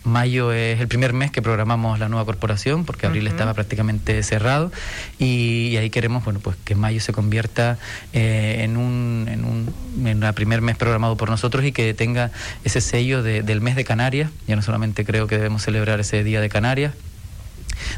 Mayo 0.03 0.51
es 0.51 0.79
el 0.79 0.87
primer 0.87 1.13
mes 1.13 1.29
que 1.29 1.41
programamos 1.41 1.99
la 1.99 2.09
nueva 2.09 2.25
corporación, 2.25 2.85
porque 2.85 3.05
abril 3.05 3.27
estaba 3.27 3.53
prácticamente 3.53 4.23
cerrado, 4.23 4.71
y, 5.19 5.75
ahí 5.77 5.89
queremos 5.89 6.23
bueno, 6.23 6.39
pues 6.39 6.55
que 6.63 6.75
mayo 6.75 6.99
se 7.01 7.11
convierta 7.11 7.77
eh, 8.13 8.61
en, 8.61 8.77
un, 8.77 9.27
en, 9.29 9.45
un, 9.45 10.07
en 10.07 10.33
primer 10.33 10.61
mes 10.61 10.77
programado 10.77 11.15
por 11.17 11.29
nosotros 11.29 11.63
y 11.65 11.71
que 11.71 11.93
tenga 11.93 12.31
ese 12.63 12.81
sello 12.81 13.21
del 13.21 13.61
mes 13.61 13.75
de 13.75 13.83
Canarias. 13.83 14.31
Ya 14.47 14.55
no 14.55 14.61
solamente 14.61 15.05
creo 15.05 15.27
que 15.27 15.35
debemos 15.35 15.63
celebrar 15.63 15.99
ese 15.99 16.23
día 16.23 16.41
de 16.41 16.49
Canarias, 16.49 16.93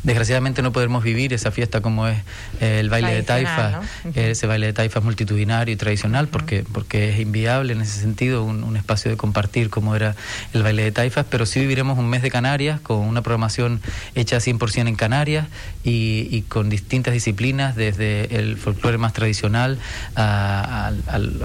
Desgraciadamente 0.03 0.61
no 0.61 0.71
podemos 0.71 1.03
vivir 1.03 1.33
esa 1.33 1.51
fiesta 1.51 1.81
como 1.81 2.07
es 2.07 2.17
eh, 2.59 2.79
el 2.79 2.89
baile 2.89 3.13
de 3.13 3.23
taifa, 3.23 3.81
ese 4.15 4.47
baile 4.47 4.67
de 4.67 4.73
taifa 4.73 4.99
multitudinario 4.99 5.73
y 5.73 5.77
tradicional, 5.77 6.27
porque, 6.27 6.63
porque 6.71 7.09
es 7.09 7.19
inviable 7.19 7.73
en 7.73 7.81
ese 7.81 7.99
sentido 7.99 8.43
un, 8.43 8.71
espacio 8.71 9.11
de 9.11 9.17
compartir 9.17 9.69
como 9.69 9.95
era 9.95 10.15
el 10.53 10.63
baile 10.63 10.83
de 10.83 10.91
taifas, 10.91 11.25
pero 11.29 11.45
sí 11.45 11.59
viviremos 11.59 11.99
un 11.99 12.09
mes 12.09 12.21
de 12.21 12.31
Canarias 12.31 12.79
con 12.79 12.99
una 12.99 13.21
programación 13.21 13.81
hecha 14.15 14.37
100% 14.37 14.87
en 14.87 14.95
Canarias 14.95 15.47
y, 15.83 16.43
con 16.43 16.69
distintas 16.69 17.13
disciplinas, 17.13 17.75
desde 17.75 18.39
el 18.39 18.57
folclore 18.57 18.97
más 18.97 19.13
tradicional 19.13 19.77
a, 20.15 20.91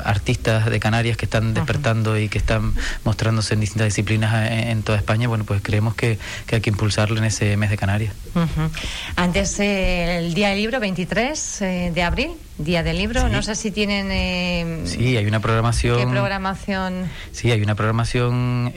artistas 0.05 0.71
de 0.71 0.81
Canarias 0.81 1.17
que 1.17 1.25
están 1.25 1.53
despertando 1.53 2.19
y 2.19 2.29
que 2.29 2.39
están 2.39 2.73
mostrándose 3.05 3.55
en 3.55 3.61
distintas 3.61 3.87
disciplinas 3.87 4.51
en, 4.51 4.83
toda 4.83 4.99
España. 4.99 5.29
Bueno, 5.29 5.45
pues 5.45 5.61
creemos 5.63 5.95
que, 5.95 6.19
que 6.47 6.57
hay 6.57 6.61
que 6.61 6.71
impulsarlo 6.71 7.19
en 7.19 7.25
ese 7.25 7.57
mes 7.57 7.71
de 7.71 7.77
Canarias. 7.77 8.15
Antes 9.17 9.59
eh, 9.61 10.19
el 10.19 10.35
día 10.35 10.51
del 10.51 10.59
libro, 10.59 10.81
23 10.81 11.63
eh, 11.63 11.93
de 11.95 12.03
abril, 12.03 12.31
día 12.59 12.83
del 12.83 12.99
libro. 12.99 13.29
No 13.29 13.43
sé 13.43 13.55
si 13.55 13.71
tienen. 13.71 14.09
Eh, 14.11 14.83
sí, 14.85 15.17
hay 15.17 15.27
una 15.27 15.41
programación. 15.41 15.99
¿Qué 15.99 16.07
programación? 16.07 17.11
Sí, 17.33 17.51
hay 17.51 17.63
una 17.63 17.75
programación 17.75 18.73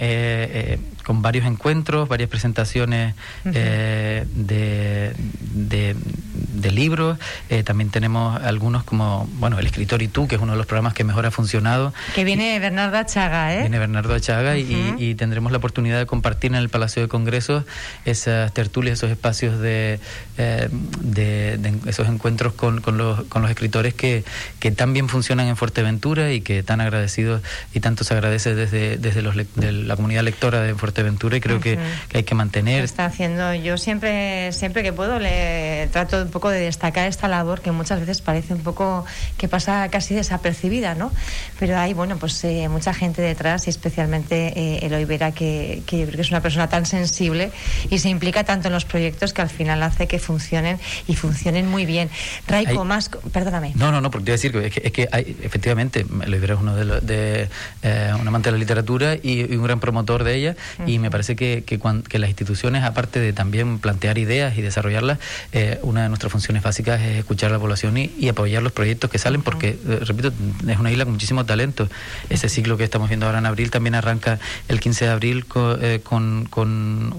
con 1.09 1.23
varios 1.23 1.47
encuentros, 1.47 2.07
varias 2.07 2.29
presentaciones 2.29 3.15
de, 3.43 4.27
de, 4.35 5.95
de, 5.95 6.71
libros. 6.71 7.17
también 7.63 7.89
tenemos 7.89 8.39
algunos 8.43 8.83
como, 8.83 9.27
bueno, 9.39 9.57
El 9.57 9.65
escritor 9.65 10.03
y 10.03 10.07
tú, 10.07 10.27
que 10.27 10.35
es 10.35 10.41
uno 10.41 10.51
de 10.51 10.59
los 10.59 10.67
programas 10.67 10.93
que 10.93 11.03
mejor 11.03 11.25
ha 11.25 11.31
funcionado. 11.31 11.95
Que 12.13 12.23
viene 12.23 12.59
Bernardo 12.59 12.95
Achaga, 12.95 13.55
¿eh? 13.55 13.61
Viene 13.61 13.79
Bernardo 13.79 14.13
Achaga 14.13 14.55
y, 14.59 14.93
y, 14.99 15.15
tendremos 15.15 15.51
la 15.51 15.57
oportunidad 15.57 15.97
de 15.97 16.05
compartir 16.05 16.51
en 16.51 16.57
el 16.57 16.69
Palacio 16.69 17.01
de 17.01 17.07
Congresos 17.07 17.63
esas 18.05 18.53
tertulias, 18.53 18.99
esos 18.99 19.09
espacios 19.09 19.59
de, 19.59 19.99
eh, 20.37 20.69
de, 21.01 21.73
esos 21.87 22.07
encuentros 22.07 22.53
con, 22.53 22.81
con, 22.81 22.99
los, 22.99 23.23
con 23.23 23.41
los 23.41 23.49
escritores 23.49 23.95
que, 23.95 24.23
que 24.59 24.69
tan 24.69 24.93
bien 24.93 25.09
funcionan 25.09 25.47
en 25.47 25.55
Fuerteventura 25.57 26.31
y 26.31 26.41
que 26.41 26.61
tan 26.61 26.81
agradecidos 26.81 27.41
y 27.73 27.79
tanto 27.79 28.03
se 28.03 28.13
agradece 28.13 28.53
desde, 28.53 28.97
desde 28.97 29.23
los, 29.23 29.35
de 29.35 29.71
la 29.71 29.95
comunidad 29.95 30.21
lectora 30.21 30.61
de 30.61 30.75
Fuerteventura 30.75 30.98
y 30.99 31.39
creo 31.39 31.59
que, 31.59 31.77
hay 32.13 32.23
que 32.23 32.35
mantener. 32.35 32.83
está 32.83 33.05
haciendo, 33.05 33.53
yo 33.53 33.77
siempre, 33.77 34.51
siempre 34.51 34.83
que 34.83 34.93
puedo 34.93 35.19
le 35.19 35.87
trato 35.91 36.21
un 36.21 36.29
poco 36.29 36.49
de 36.49 36.59
destacar 36.59 37.07
esta 37.07 37.27
labor 37.27 37.61
que 37.61 37.71
muchas 37.71 37.99
veces 37.99 38.21
parece 38.21 38.53
un 38.53 38.61
poco 38.61 39.05
que 39.37 39.47
pasa 39.47 39.89
casi 39.89 40.15
desapercibida, 40.15 40.95
¿no? 40.95 41.11
Pero 41.59 41.77
hay, 41.77 41.93
bueno, 41.93 42.17
pues 42.17 42.43
eh, 42.43 42.67
mucha 42.69 42.93
gente 42.93 43.21
detrás 43.21 43.67
y 43.67 43.69
especialmente 43.69 44.53
eh, 44.55 44.85
Eloy 44.85 45.05
Vera 45.05 45.31
que, 45.31 45.83
que, 45.85 46.07
que 46.07 46.21
es 46.21 46.29
una 46.29 46.41
persona 46.41 46.69
tan 46.69 46.85
sensible 46.85 47.51
y 47.89 47.99
se 47.99 48.09
implica 48.09 48.43
tanto 48.43 48.67
en 48.67 48.73
los 48.73 48.85
proyectos 48.85 49.33
que 49.33 49.41
al 49.41 49.49
final 49.49 49.81
hace 49.83 50.07
que 50.07 50.19
funcionen 50.19 50.79
y 51.07 51.15
funcionen 51.15 51.67
muy 51.67 51.85
bien. 51.85 52.09
Raico, 52.47 52.85
más, 52.85 53.09
perdóname. 53.31 53.73
No, 53.75 53.91
no, 53.91 54.01
no, 54.01 54.11
porque 54.11 54.25
te 54.25 54.31
decir 54.33 54.51
que 54.51 54.67
es 54.67 54.73
que, 54.73 54.81
es 54.85 54.91
que 54.91 55.07
hay, 55.11 55.37
efectivamente, 55.43 56.05
Eloy 56.23 56.39
Vera 56.39 56.53
es 56.55 56.59
uno 56.59 56.75
de, 56.75 57.01
de 57.01 57.49
eh, 57.83 58.11
un 58.19 58.27
amante 58.27 58.49
de 58.49 58.53
la 58.53 58.57
literatura 58.57 59.15
y, 59.15 59.55
un 59.55 59.63
gran 59.63 59.79
promotor 59.79 60.23
de 60.23 60.35
ella 60.35 60.55
y 60.85 60.99
me 60.99 61.11
parece 61.11 61.35
que, 61.35 61.63
que, 61.65 61.79
que, 62.07 62.19
las 62.19 62.29
instituciones, 62.29 62.83
aparte 62.83 63.19
de 63.19 63.33
también 63.33 63.79
plantear 63.79 64.17
ideas 64.17 64.57
y 64.57 64.61
desarrollarlas, 64.61 65.19
eh, 65.51 65.79
una 65.83 66.03
de 66.03 66.09
nuestras 66.09 66.31
funciones 66.31 66.63
básicas 66.63 67.01
es 67.01 67.17
escuchar 67.17 67.49
a 67.49 67.53
la 67.53 67.59
población 67.59 67.97
y, 67.97 68.29
apoyar 68.29 68.61
los 68.61 68.71
proyectos 68.71 69.09
que 69.09 69.17
salen, 69.17 69.41
porque, 69.41 69.69
eh, 69.87 69.99
repito, 70.01 70.31
es 70.67 70.77
una 70.77 70.91
isla 70.91 71.05
con 71.05 71.13
muchísimo 71.13 71.45
talento. 71.45 71.89
Ese 72.29 72.47
ciclo 72.47 72.77
que 72.77 72.83
estamos 72.83 73.09
viendo 73.09 73.25
ahora 73.25 73.39
en 73.39 73.45
abril 73.45 73.71
también 73.71 73.95
arranca 73.95 74.39
el 74.67 74.79
15 74.79 75.05
de 75.05 75.11
abril 75.11 75.45
con, 75.45 75.79
con, 76.03 76.45
con 76.45 77.13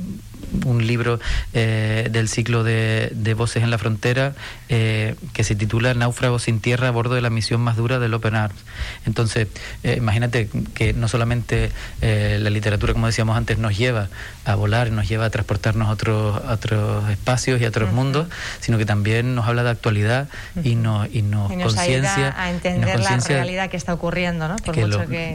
un 0.65 0.87
libro 0.87 1.21
eh, 1.53 2.09
del 2.11 2.29
ciclo 2.29 2.65
de, 2.65 3.35
Voces 3.37 3.63
en 3.63 3.71
la 3.71 3.79
Frontera 3.79 4.35
eh, 4.73 5.17
que 5.33 5.45
se 5.45 5.55
titula 5.55 5.93
Náufragos 5.95 6.45
sin 6.45 6.61
tierra 6.61 6.89
a 6.89 6.91
bordo 6.93 7.15
de 7.15 7.21
la 7.21 7.29
misión 7.29 7.61
más 7.61 7.77
dura 7.77 7.99
del 7.99 8.15
Open 8.15 8.37
Arms. 8.37 8.59
Entonces, 9.05 9.49
eh, 9.83 9.97
imagínate 9.99 10.49
que 10.75 10.93
no 10.93 11.09
solamente 11.09 11.71
la 12.01 12.51
literatura, 12.51 12.93
como 12.93 13.07
decíamos 13.07 13.37
antes, 13.37 13.59
nos 13.59 13.77
lleva 13.77 14.09
a 14.45 14.55
volar, 14.55 14.91
nos 14.91 15.09
lleva 15.09 15.27
a 15.27 15.31
transportarnos 15.31 15.89
a 15.89 15.91
otros, 15.91 16.41
otros 16.49 17.09
espacios 17.11 17.61
y 17.61 17.65
a 17.65 17.69
otros 17.69 17.93
mundos, 17.93 18.29
sino 18.61 18.79
que 18.79 18.87
también 18.87 19.35
nos 19.35 19.47
habla 19.47 19.63
de 19.63 19.71
actualidad 19.71 20.29
y, 20.63 20.77
nos, 20.77 21.13
y 21.13 21.23
nos, 21.23 21.53
conciencia. 21.53 22.35
a 22.37 22.51
entender 22.51 23.01
la 23.01 23.17
realidad 23.19 23.71
que 23.71 23.77
está 23.77 23.93
ocurriendo, 23.93 24.49
¿no? 24.49 24.57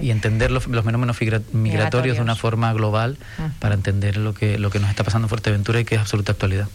Y 0.02 0.12
entender 0.12 0.52
los, 0.52 0.64
fenómenos 0.64 1.18
migratorios, 1.52 2.18
de 2.18 2.22
una 2.22 2.36
forma 2.36 2.72
global 2.74 3.18
para 3.60 3.76
entender 3.76 4.18
lo 4.18 4.34
que, 4.34 4.58
lo 4.58 4.70
que 4.70 4.80
nos 4.80 4.90
está 4.90 5.04
pasando 5.04 5.26
en 5.26 5.30
Fuerteventura 5.30 5.80
y 5.80 5.86
que 5.86 5.96
es 5.96 6.02
absoluta 6.02 6.32
actualidad. 6.32 6.68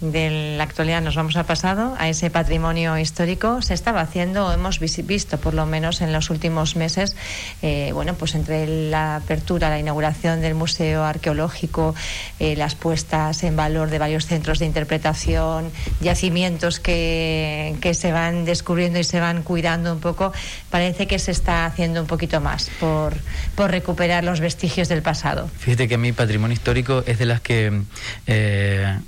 De 0.00 0.56
la 0.56 0.62
actualidad 0.62 1.02
nos 1.02 1.16
vamos 1.16 1.36
al 1.36 1.44
pasado, 1.44 1.96
a 1.98 2.08
ese 2.08 2.30
patrimonio 2.30 2.96
histórico. 2.96 3.60
Se 3.62 3.74
estaba 3.74 4.00
haciendo, 4.00 4.52
hemos 4.52 4.78
visto 4.78 5.38
por 5.38 5.54
lo 5.54 5.66
menos 5.66 6.00
en 6.00 6.12
los 6.12 6.30
últimos 6.30 6.76
meses, 6.76 7.16
eh, 7.62 7.90
bueno, 7.92 8.14
pues 8.14 8.34
entre 8.34 8.90
la 8.90 9.16
apertura, 9.16 9.68
la 9.68 9.78
inauguración 9.78 10.40
del 10.40 10.54
Museo 10.54 11.04
Arqueológico, 11.04 11.94
eh, 12.38 12.54
las 12.56 12.76
puestas 12.76 13.42
en 13.42 13.56
valor 13.56 13.90
de 13.90 13.98
varios 13.98 14.26
centros 14.26 14.60
de 14.60 14.66
interpretación, 14.66 15.70
yacimientos 16.00 16.78
que, 16.78 17.76
que 17.80 17.94
se 17.94 18.12
van 18.12 18.44
descubriendo 18.44 18.98
y 18.98 19.04
se 19.04 19.18
van 19.18 19.42
cuidando 19.42 19.92
un 19.92 20.00
poco, 20.00 20.32
parece 20.70 21.06
que 21.06 21.18
se 21.18 21.32
está 21.32 21.66
haciendo 21.66 22.00
un 22.00 22.06
poquito 22.06 22.40
más 22.40 22.70
por, 22.78 23.14
por 23.56 23.70
recuperar 23.70 24.22
los 24.22 24.40
vestigios 24.40 24.88
del 24.88 25.02
pasado. 25.02 25.50
Fíjate 25.58 25.88
que 25.88 25.98
mi 25.98 26.12
patrimonio 26.12 26.54
histórico 26.54 27.02
es 27.06 27.18
de 27.18 27.26
las 27.26 27.40
que 27.40 27.82
eh, 28.26 28.98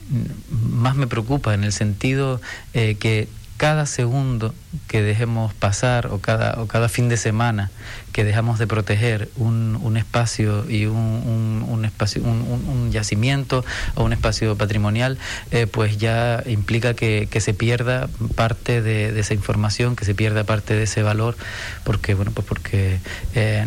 más 0.51 0.97
me 0.97 1.07
preocupa 1.07 1.55
en 1.55 1.65
el 1.65 1.73
sentido 1.73 2.41
eh, 2.75 2.97
que 2.97 3.29
cada 3.61 3.85
segundo 3.85 4.55
que 4.89 5.03
dejemos 5.03 5.53
pasar 5.53 6.07
o 6.07 6.19
cada, 6.19 6.63
o 6.63 6.67
cada 6.67 6.89
fin 6.89 7.11
de 7.11 7.19
semana 7.19 7.71
que 8.15 8.25
dejamos 8.25 8.59
de 8.59 8.67
proteger 8.67 9.29
un, 9.37 9.79
un 9.83 9.99
espacio 9.99 10.65
y 10.67 10.87
un, 10.87 11.67
un, 11.69 11.85
espacio 11.85 12.23
un, 12.23 12.91
yacimiento 12.91 13.63
o 13.97 14.05
un 14.05 14.15
espacio 14.15 14.57
patrimonial 14.57 15.19
eh, 15.51 15.67
pues 15.67 15.99
ya 15.99 16.43
implica 16.47 16.95
que, 16.95 17.29
que 17.31 17.43
se 17.43 17.53
pierda 17.53 18.09
parte 18.35 18.81
de, 18.81 19.13
de, 19.13 19.21
esa 19.21 19.35
información 19.35 19.95
que 19.95 20.07
se 20.07 20.15
pierda 20.15 20.45
parte 20.45 20.73
de 20.73 20.85
ese 20.85 21.03
valor 21.03 21.37
porque 21.85 22.15
bueno 22.15 22.31
pues 22.31 22.47
porque 22.47 22.99
eh, 23.35 23.67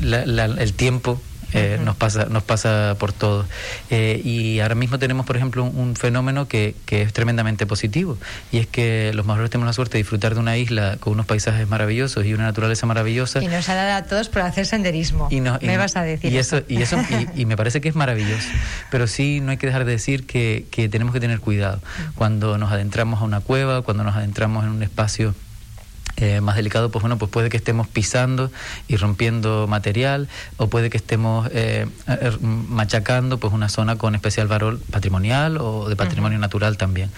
la, 0.00 0.26
la, 0.26 0.44
el 0.44 0.74
tiempo 0.74 1.20
eh, 1.54 1.78
nos 1.82 1.96
pasa 1.96 2.26
nos 2.26 2.42
pasa 2.42 2.96
por 2.98 3.12
todo. 3.12 3.46
Eh, 3.90 4.20
y 4.24 4.60
ahora 4.60 4.74
mismo 4.74 4.98
tenemos 4.98 5.24
por 5.26 5.36
ejemplo 5.36 5.64
un, 5.64 5.94
fenómeno 5.96 6.48
que, 6.48 6.74
que, 6.86 7.02
es 7.02 7.12
tremendamente 7.12 7.66
positivo 7.66 8.18
y 8.50 8.58
es 8.58 8.66
que 8.66 9.12
los 9.14 9.24
mayores 9.26 9.50
tenemos 9.50 9.68
la 9.68 9.72
suerte 9.72 9.98
de 9.98 10.02
disfrutar 10.02 10.34
de 10.34 10.40
una 10.40 10.56
isla 10.56 10.96
con 10.98 11.12
unos 11.12 11.26
paisajes 11.26 11.68
maravillosos 11.68 12.26
y 12.26 12.34
una 12.34 12.44
naturaleza 12.44 12.86
maravillosa. 12.86 13.42
Y 13.42 13.46
nos 13.46 13.68
ha 13.68 13.74
dado 13.74 13.94
a 13.94 14.02
todos 14.02 14.28
por 14.28 14.42
hacer 14.42 14.66
senderismo 14.66 15.28
y 15.30 15.40
me 15.40 15.78
vas 15.78 15.96
a 15.96 16.02
decir 16.02 16.32
y 16.32 16.38
eso, 16.38 16.62
y 16.68 16.82
eso 16.82 16.98
y, 17.34 17.46
me 17.46 17.56
parece 17.56 17.80
que 17.80 17.88
es 17.88 17.94
maravilloso. 17.94 18.48
Pero 18.90 19.06
sí 19.06 19.40
no 19.40 19.52
hay 19.52 19.56
que 19.56 19.66
dejar 19.66 19.84
de 19.84 19.92
decir 19.92 20.26
que, 20.26 20.66
que 20.70 20.88
tenemos 20.88 21.14
que 21.14 21.20
tener 21.20 21.40
cuidado. 21.40 21.80
Cuando 22.16 22.58
nos 22.58 22.72
adentramos 22.72 23.20
a 23.20 23.24
una 23.24 23.40
cueva 23.40 23.82
cuando 23.82 24.04
nos 24.04 24.16
adentramos 24.16 24.64
en 24.64 24.70
un 24.70 24.82
espacio 24.82 25.34
eh, 26.16 26.40
más 26.40 26.56
delicado, 26.56 26.90
pues 26.90 27.02
bueno, 27.02 27.18
pues 27.18 27.30
puede 27.30 27.50
que 27.50 27.56
estemos 27.56 27.88
pisando 27.88 28.50
y 28.88 28.96
rompiendo 28.96 29.66
material 29.66 30.28
o 30.56 30.68
puede 30.68 30.90
que 30.90 30.96
estemos 30.96 31.48
eh, 31.52 31.86
er, 32.06 32.40
machacando 32.40 33.38
pues 33.38 33.52
una 33.52 33.68
zona 33.68 33.96
con 33.96 34.14
especial 34.14 34.46
valor 34.46 34.78
patrimonial 34.90 35.58
o 35.58 35.88
de 35.88 35.96
patrimonio 35.96 36.38
uh 36.38 36.40
-huh. 36.40 36.42
natural 36.42 36.76
también. 36.76 37.10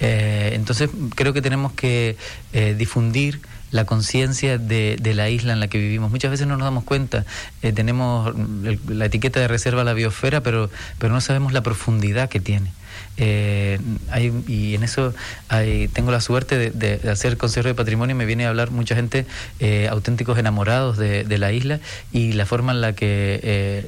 Eh, 0.00 0.52
entonces 0.54 0.90
creo 1.14 1.32
que 1.32 1.42
tenemos 1.42 1.72
que 1.72 2.16
eh, 2.52 2.74
difundir 2.76 3.40
la 3.70 3.84
conciencia 3.84 4.58
de, 4.58 4.96
de, 5.00 5.14
la 5.14 5.28
isla 5.28 5.52
en 5.52 5.60
la 5.60 5.68
que 5.68 5.78
vivimos. 5.78 6.10
Muchas 6.10 6.30
veces 6.30 6.46
no 6.46 6.56
nos 6.56 6.64
damos 6.64 6.84
cuenta, 6.84 7.24
eh, 7.62 7.72
tenemos 7.72 8.34
el, 8.64 8.80
la 8.88 9.06
etiqueta 9.06 9.40
de 9.40 9.48
reserva 9.48 9.82
a 9.82 9.84
la 9.84 9.92
biosfera, 9.92 10.40
pero, 10.42 10.70
pero 10.98 11.12
no 11.12 11.20
sabemos 11.20 11.52
la 11.52 11.62
profundidad 11.62 12.28
que 12.28 12.40
tiene. 12.40 12.72
Eh, 13.16 13.78
hay, 14.10 14.32
y 14.48 14.74
en 14.74 14.82
eso 14.82 15.12
hay, 15.48 15.88
tengo 15.88 16.10
la 16.10 16.20
suerte 16.20 16.56
de, 16.56 16.70
de, 16.70 16.96
de, 16.96 17.10
hacer 17.10 17.36
consejero 17.36 17.68
de 17.68 17.74
patrimonio. 17.74 18.16
Me 18.16 18.24
viene 18.24 18.46
a 18.46 18.48
hablar 18.48 18.70
mucha 18.70 18.94
gente, 18.94 19.26
eh, 19.58 19.88
auténticos 19.90 20.38
enamorados 20.38 20.96
de, 20.96 21.24
de, 21.24 21.38
la 21.38 21.52
isla, 21.52 21.80
y 22.12 22.32
la 22.32 22.46
forma 22.46 22.72
en 22.72 22.80
la 22.80 22.94
que 22.94 23.40
eh, 23.42 23.86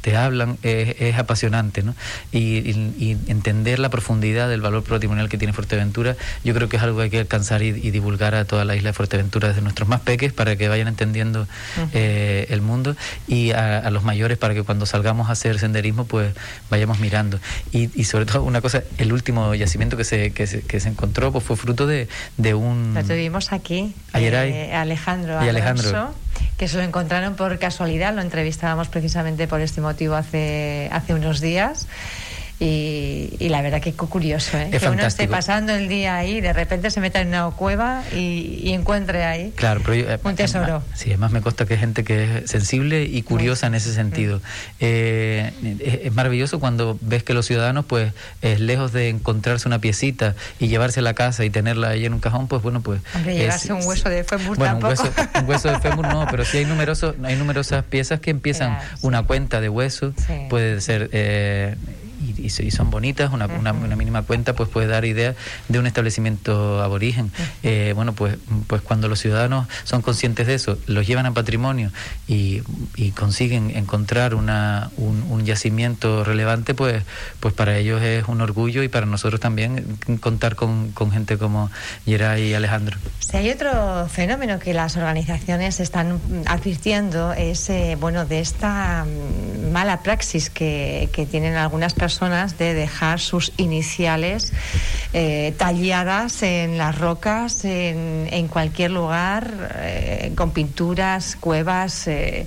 te 0.00 0.16
hablan 0.16 0.58
es, 0.62 0.96
es 0.98 1.16
apasionante. 1.16 1.82
¿no? 1.82 1.94
Y, 2.32 2.58
y, 2.58 2.94
y, 2.98 3.18
entender 3.30 3.78
la 3.78 3.88
profundidad 3.88 4.48
del 4.48 4.60
valor 4.60 4.82
patrimonial 4.82 5.28
que 5.28 5.38
tiene 5.38 5.52
Fuerteventura, 5.52 6.16
yo 6.42 6.52
creo 6.54 6.68
que 6.68 6.76
es 6.76 6.82
algo 6.82 6.98
que 6.98 7.04
hay 7.04 7.10
que 7.10 7.20
alcanzar 7.20 7.62
y, 7.62 7.68
y 7.68 7.90
divulgar 7.92 8.34
a 8.34 8.44
toda 8.44 8.64
la 8.64 8.74
isla 8.74 8.90
de 8.90 8.94
Fuerteventura 8.94 9.48
desde 9.48 9.62
nuestros 9.62 9.88
más 9.88 10.00
peques 10.00 10.32
para 10.32 10.56
que 10.56 10.68
vayan 10.68 10.88
entendiendo 10.88 11.42
uh 11.42 11.80
-huh. 11.80 12.46
el 12.48 12.62
mundo 12.62 12.96
y 13.28 13.52
a, 13.52 13.78
a, 13.78 13.90
los 13.90 14.02
mayores 14.02 14.38
para 14.38 14.54
que 14.54 14.62
cuando 14.62 14.86
salgamos 14.86 15.28
a 15.28 15.32
hacer 15.32 15.58
senderismo, 15.58 16.04
pues 16.04 16.34
vayamos 16.70 16.98
mirando. 16.98 17.38
Y, 17.72 17.90
y 17.98 18.04
sobre 18.04 18.26
todo, 18.26 18.42
una 18.52 18.60
cosa, 18.60 18.82
el 18.98 19.12
último 19.12 19.54
yacimiento 19.54 19.96
que 19.96 20.04
se, 20.04 20.32
que 20.32 20.46
se, 20.46 20.60
que 20.60 20.78
se 20.78 20.88
encontró 20.88 21.32
pues 21.32 21.42
fue 21.42 21.56
fruto 21.56 21.86
de, 21.86 22.06
de 22.36 22.54
un... 22.54 22.92
Lo 22.94 23.02
tuvimos 23.02 23.52
aquí, 23.52 23.94
eh, 24.14 24.72
Alejandro 24.74 25.42
y 25.44 25.48
Alejandro. 25.48 26.14
que 26.58 26.68
se 26.68 26.76
lo 26.76 26.82
encontraron 26.82 27.34
por 27.34 27.58
casualidad, 27.58 28.14
lo 28.14 28.20
entrevistábamos 28.20 28.88
precisamente 28.88 29.48
por 29.48 29.60
este 29.62 29.80
motivo 29.80 30.14
hace, 30.14 30.88
hace 30.92 31.14
unos 31.14 31.40
días. 31.40 31.88
Y, 32.62 33.34
y, 33.40 33.48
la 33.48 33.60
verdad 33.60 33.80
que 33.80 33.92
curioso, 33.92 34.56
¿eh? 34.56 34.68
Es 34.70 34.82
que 34.82 34.88
uno 34.88 35.04
esté 35.04 35.26
pasando 35.26 35.72
el 35.72 35.88
día 35.88 36.14
ahí, 36.14 36.40
de 36.40 36.52
repente 36.52 36.92
se 36.92 37.00
meta 37.00 37.20
en 37.20 37.28
una 37.28 37.50
cueva 37.50 38.04
y, 38.14 38.60
y 38.62 38.72
encuentre 38.72 39.24
ahí 39.24 39.52
claro, 39.56 39.80
pero 39.84 39.96
yo, 39.96 40.08
eh, 40.08 40.20
un 40.22 40.36
tesoro. 40.36 40.64
Además, 40.64 40.84
sí, 40.94 41.08
además 41.08 41.32
me 41.32 41.40
consta 41.40 41.66
que 41.66 41.74
hay 41.74 41.80
gente 41.80 42.04
que 42.04 42.38
es 42.38 42.50
sensible 42.50 43.02
y 43.02 43.22
curiosa 43.22 43.66
en 43.66 43.74
ese 43.74 43.92
sentido. 43.92 44.40
Eh, 44.78 45.52
es, 45.80 46.06
es, 46.06 46.12
maravilloso 46.12 46.60
cuando 46.60 46.96
ves 47.00 47.24
que 47.24 47.34
los 47.34 47.46
ciudadanos, 47.46 47.84
pues, 47.84 48.12
es 48.42 48.60
lejos 48.60 48.92
de 48.92 49.08
encontrarse 49.08 49.66
una 49.66 49.80
piecita 49.80 50.36
y 50.60 50.68
llevarse 50.68 51.00
a 51.00 51.02
la 51.02 51.14
casa 51.14 51.44
y 51.44 51.50
tenerla 51.50 51.88
ahí 51.88 52.06
en 52.06 52.14
un 52.14 52.20
cajón, 52.20 52.46
pues 52.46 52.62
bueno, 52.62 52.80
pues... 52.80 53.00
Hombre, 53.16 53.38
llevarse 53.38 53.72
un 53.72 53.84
hueso 53.84 54.08
de 54.08 54.22
fémur 54.22 54.56
bueno, 54.56 54.78
tampoco. 54.78 55.02
Un 55.02 55.08
hueso, 55.08 55.40
un 55.40 55.48
hueso, 55.48 55.68
de 55.68 55.80
fémur 55.80 56.06
no, 56.06 56.28
pero 56.30 56.44
sí 56.44 56.58
hay, 56.58 56.64
numeroso, 56.64 57.16
hay 57.24 57.34
numerosas 57.34 57.82
piezas 57.82 58.20
que 58.20 58.30
empiezan 58.30 58.76
claro, 58.76 58.96
sí. 59.00 59.06
una 59.06 59.24
cuenta 59.24 59.60
de 59.60 59.68
hueso, 59.68 60.14
puede 60.48 60.80
ser... 60.80 61.10
Eh, 61.10 61.74
y, 62.22 62.46
y, 62.46 62.70
son 62.70 62.90
bonitas, 62.90 63.32
una, 63.32 63.46
una, 63.46 63.72
una, 63.72 63.96
mínima 63.96 64.22
cuenta 64.22 64.54
pues 64.54 64.68
puede 64.68 64.86
dar 64.86 65.04
idea 65.04 65.34
de 65.68 65.78
un 65.78 65.86
establecimiento 65.86 66.82
aborigen. 66.82 67.32
Eh, 67.62 67.92
bueno, 67.94 68.12
pues, 68.12 68.36
pues 68.66 68.82
cuando 68.82 69.08
los 69.08 69.20
ciudadanos 69.20 69.66
son 69.84 70.02
conscientes 70.02 70.46
de 70.46 70.54
eso, 70.54 70.78
los 70.86 71.06
llevan 71.06 71.26
a 71.26 71.32
patrimonio 71.32 71.90
y, 72.28 72.62
y 72.96 73.10
consiguen 73.10 73.70
encontrar 73.76 74.34
una, 74.34 74.90
un, 74.96 75.24
un, 75.28 75.44
yacimiento 75.44 76.22
relevante, 76.22 76.74
pues, 76.74 77.02
pues 77.40 77.52
para 77.52 77.76
ellos 77.76 78.00
es 78.02 78.28
un 78.28 78.40
orgullo 78.40 78.82
y 78.82 78.88
para 78.88 79.06
nosotros 79.06 79.40
también 79.40 79.98
contar 80.20 80.54
con, 80.54 80.92
con 80.92 81.10
gente 81.10 81.36
como 81.36 81.70
Geray 82.06 82.50
y 82.50 82.54
Alejandro. 82.54 82.96
Si 83.18 83.36
hay 83.36 83.50
otro 83.50 84.08
fenómeno 84.08 84.58
que 84.58 84.72
las 84.72 84.96
organizaciones 84.96 85.80
están 85.80 86.20
advirtiendo 86.46 87.32
es 87.32 87.68
eh, 87.70 87.96
bueno 87.98 88.24
de 88.24 88.40
esta 88.40 89.04
mm, 89.04 89.72
mala 89.72 90.02
praxis 90.02 90.50
que, 90.50 91.08
que 91.12 91.26
tienen 91.26 91.56
algunas 91.56 91.94
personas 91.94 92.11
de 92.20 92.74
dejar 92.74 93.20
sus 93.20 93.52
iniciales 93.56 94.52
eh, 95.12 95.54
talladas 95.56 96.42
en 96.42 96.78
las 96.78 96.98
rocas, 96.98 97.64
en, 97.64 98.28
en 98.30 98.48
cualquier 98.48 98.90
lugar, 98.90 99.72
eh, 99.76 100.32
con 100.36 100.52
pinturas, 100.52 101.36
cuevas. 101.36 102.06
Eh, 102.06 102.46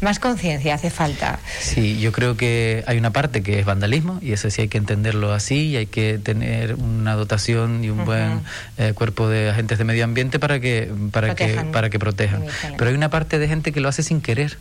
más 0.00 0.18
conciencia 0.18 0.74
hace 0.74 0.90
falta. 0.90 1.38
Sí, 1.60 2.00
yo 2.00 2.12
creo 2.12 2.36
que 2.36 2.82
hay 2.86 2.96
una 2.96 3.10
parte 3.10 3.42
que 3.42 3.58
es 3.58 3.66
vandalismo 3.66 4.18
y 4.22 4.32
eso 4.32 4.48
sí 4.50 4.62
hay 4.62 4.68
que 4.68 4.78
entenderlo 4.78 5.32
así 5.32 5.68
y 5.68 5.76
hay 5.76 5.86
que 5.86 6.18
tener 6.18 6.74
una 6.76 7.14
dotación 7.14 7.84
y 7.84 7.90
un 7.90 8.00
uh 8.00 8.02
-huh. 8.02 8.06
buen 8.06 8.40
eh, 8.78 8.92
cuerpo 8.94 9.28
de 9.28 9.50
agentes 9.50 9.76
de 9.78 9.84
medio 9.84 10.04
ambiente 10.04 10.38
para 10.38 10.58
que 10.60 10.90
para 11.12 11.28
protejan. 11.28 11.66
que 11.66 11.72
para 11.72 11.90
que 11.90 11.98
protejan. 11.98 12.44
Pero 12.78 12.90
hay 12.90 12.96
una 12.96 13.10
parte 13.10 13.38
de 13.38 13.46
gente 13.46 13.72
que 13.72 13.80
lo 13.80 13.88
hace 13.88 14.02
sin 14.02 14.22
querer 14.22 14.56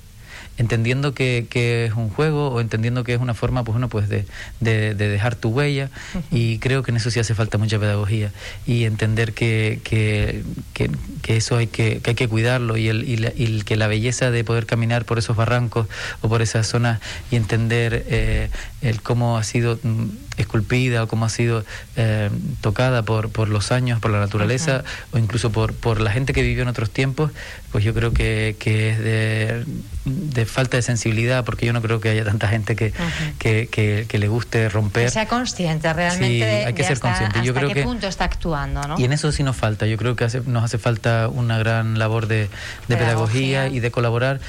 entendiendo 0.59 1.13
que, 1.13 1.47
que, 1.49 1.85
es 1.85 1.93
un 1.93 2.09
juego 2.09 2.49
o 2.49 2.59
entendiendo 2.59 3.03
que 3.03 3.13
es 3.13 3.21
una 3.21 3.33
forma 3.33 3.63
pues, 3.63 3.73
bueno, 3.73 3.87
pues 3.87 4.09
de, 4.09 4.25
de, 4.59 4.93
de 4.93 5.07
dejar 5.07 5.35
tu 5.35 5.49
huella 5.49 5.89
uh 6.13 6.17
-huh. 6.17 6.23
y 6.31 6.59
creo 6.59 6.83
que 6.83 6.91
en 6.91 6.97
eso 6.97 7.09
sí 7.09 7.19
hace 7.19 7.33
falta 7.33 7.57
mucha 7.57 7.79
pedagogía 7.79 8.31
y 8.67 8.83
entender 8.83 9.33
que, 9.33 9.79
que, 9.83 10.43
que, 10.73 10.91
que 11.21 11.37
eso 11.37 11.55
hay 11.55 11.67
que, 11.67 12.01
que 12.01 12.11
hay 12.11 12.15
que 12.15 12.27
cuidarlo 12.27 12.75
y, 12.75 12.89
el, 12.89 13.07
y, 13.07 13.17
la, 13.17 13.31
y, 13.35 13.61
que 13.61 13.77
la 13.77 13.87
belleza 13.87 14.31
de 14.31 14.43
poder 14.43 14.65
caminar 14.65 15.05
por 15.05 15.17
esos 15.17 15.37
barrancos 15.37 15.87
o 16.21 16.27
por 16.27 16.41
esas 16.41 16.67
zonas 16.67 16.99
y 17.31 17.37
entender 17.37 18.05
eh, 18.09 18.49
el 18.81 19.01
cómo 19.01 19.37
ha 19.37 19.43
sido 19.43 19.79
mm, 19.81 20.07
esculpida 20.37 21.03
o 21.03 21.07
cómo 21.07 21.25
ha 21.25 21.29
sido 21.29 21.63
eh, 21.95 22.29
tocada 22.61 23.03
por, 23.03 23.29
por 23.29 23.47
los 23.47 23.71
años, 23.71 23.99
por 23.99 24.11
la 24.11 24.19
naturaleza 24.19 24.83
uh 24.83 25.15
-huh. 25.15 25.15
o 25.15 25.17
incluso 25.19 25.51
por, 25.51 25.73
por 25.73 26.01
la 26.01 26.11
gente 26.11 26.33
que 26.33 26.41
vivió 26.41 26.63
en 26.63 26.69
otros 26.69 26.89
tiempos, 26.89 27.31
pues 27.71 27.83
yo 27.83 27.93
creo 27.93 28.11
que, 28.11 28.55
que 28.59 28.89
es 28.91 28.99
de, 28.99 29.65
de 30.09 30.45
falta 30.45 30.77
de 30.77 30.83
sensibilidad, 30.83 31.45
porque 31.45 31.65
yo 31.65 31.73
no 31.73 31.81
creo 31.81 31.99
que 31.99 32.09
haya 32.09 32.25
tanta 32.25 32.47
gente 32.47 32.75
que, 32.75 32.93
que, 33.37 33.67
que, 33.67 34.05
que, 34.07 34.17
le 34.17 34.27
guste 34.27 34.69
romper. 34.69 35.05
Que 35.05 35.11
sea 35.11 35.27
consciente 35.27 35.91
realmente. 35.93 36.37
Sí, 36.37 36.43
hay 36.43 36.73
que 36.73 36.83
ser 36.83 36.93
hasta, 36.93 37.07
consciente. 37.07 37.43
Yo 37.43 37.53
creo 37.53 37.69
qué 37.69 37.75
que, 37.75 37.83
punto 37.83 38.07
está 38.07 38.25
actuando, 38.25 38.81
¿no? 38.81 38.99
Y 38.99 39.05
en 39.05 39.13
eso 39.13 39.31
sí 39.31 39.43
nos 39.43 39.55
falta. 39.55 39.85
Yo 39.85 39.97
creo 39.97 40.15
que 40.15 40.23
hace, 40.23 40.41
nos 40.45 40.63
hace 40.63 40.77
falta 40.77 41.27
una 41.27 41.57
gran 41.57 41.99
labor 41.99 42.27
de, 42.27 42.49
de 42.87 42.97
pedagogía. 42.97 43.63
pedagogía 43.63 43.67
y 43.67 43.79
de 43.79 43.91
colaborar 43.91 44.39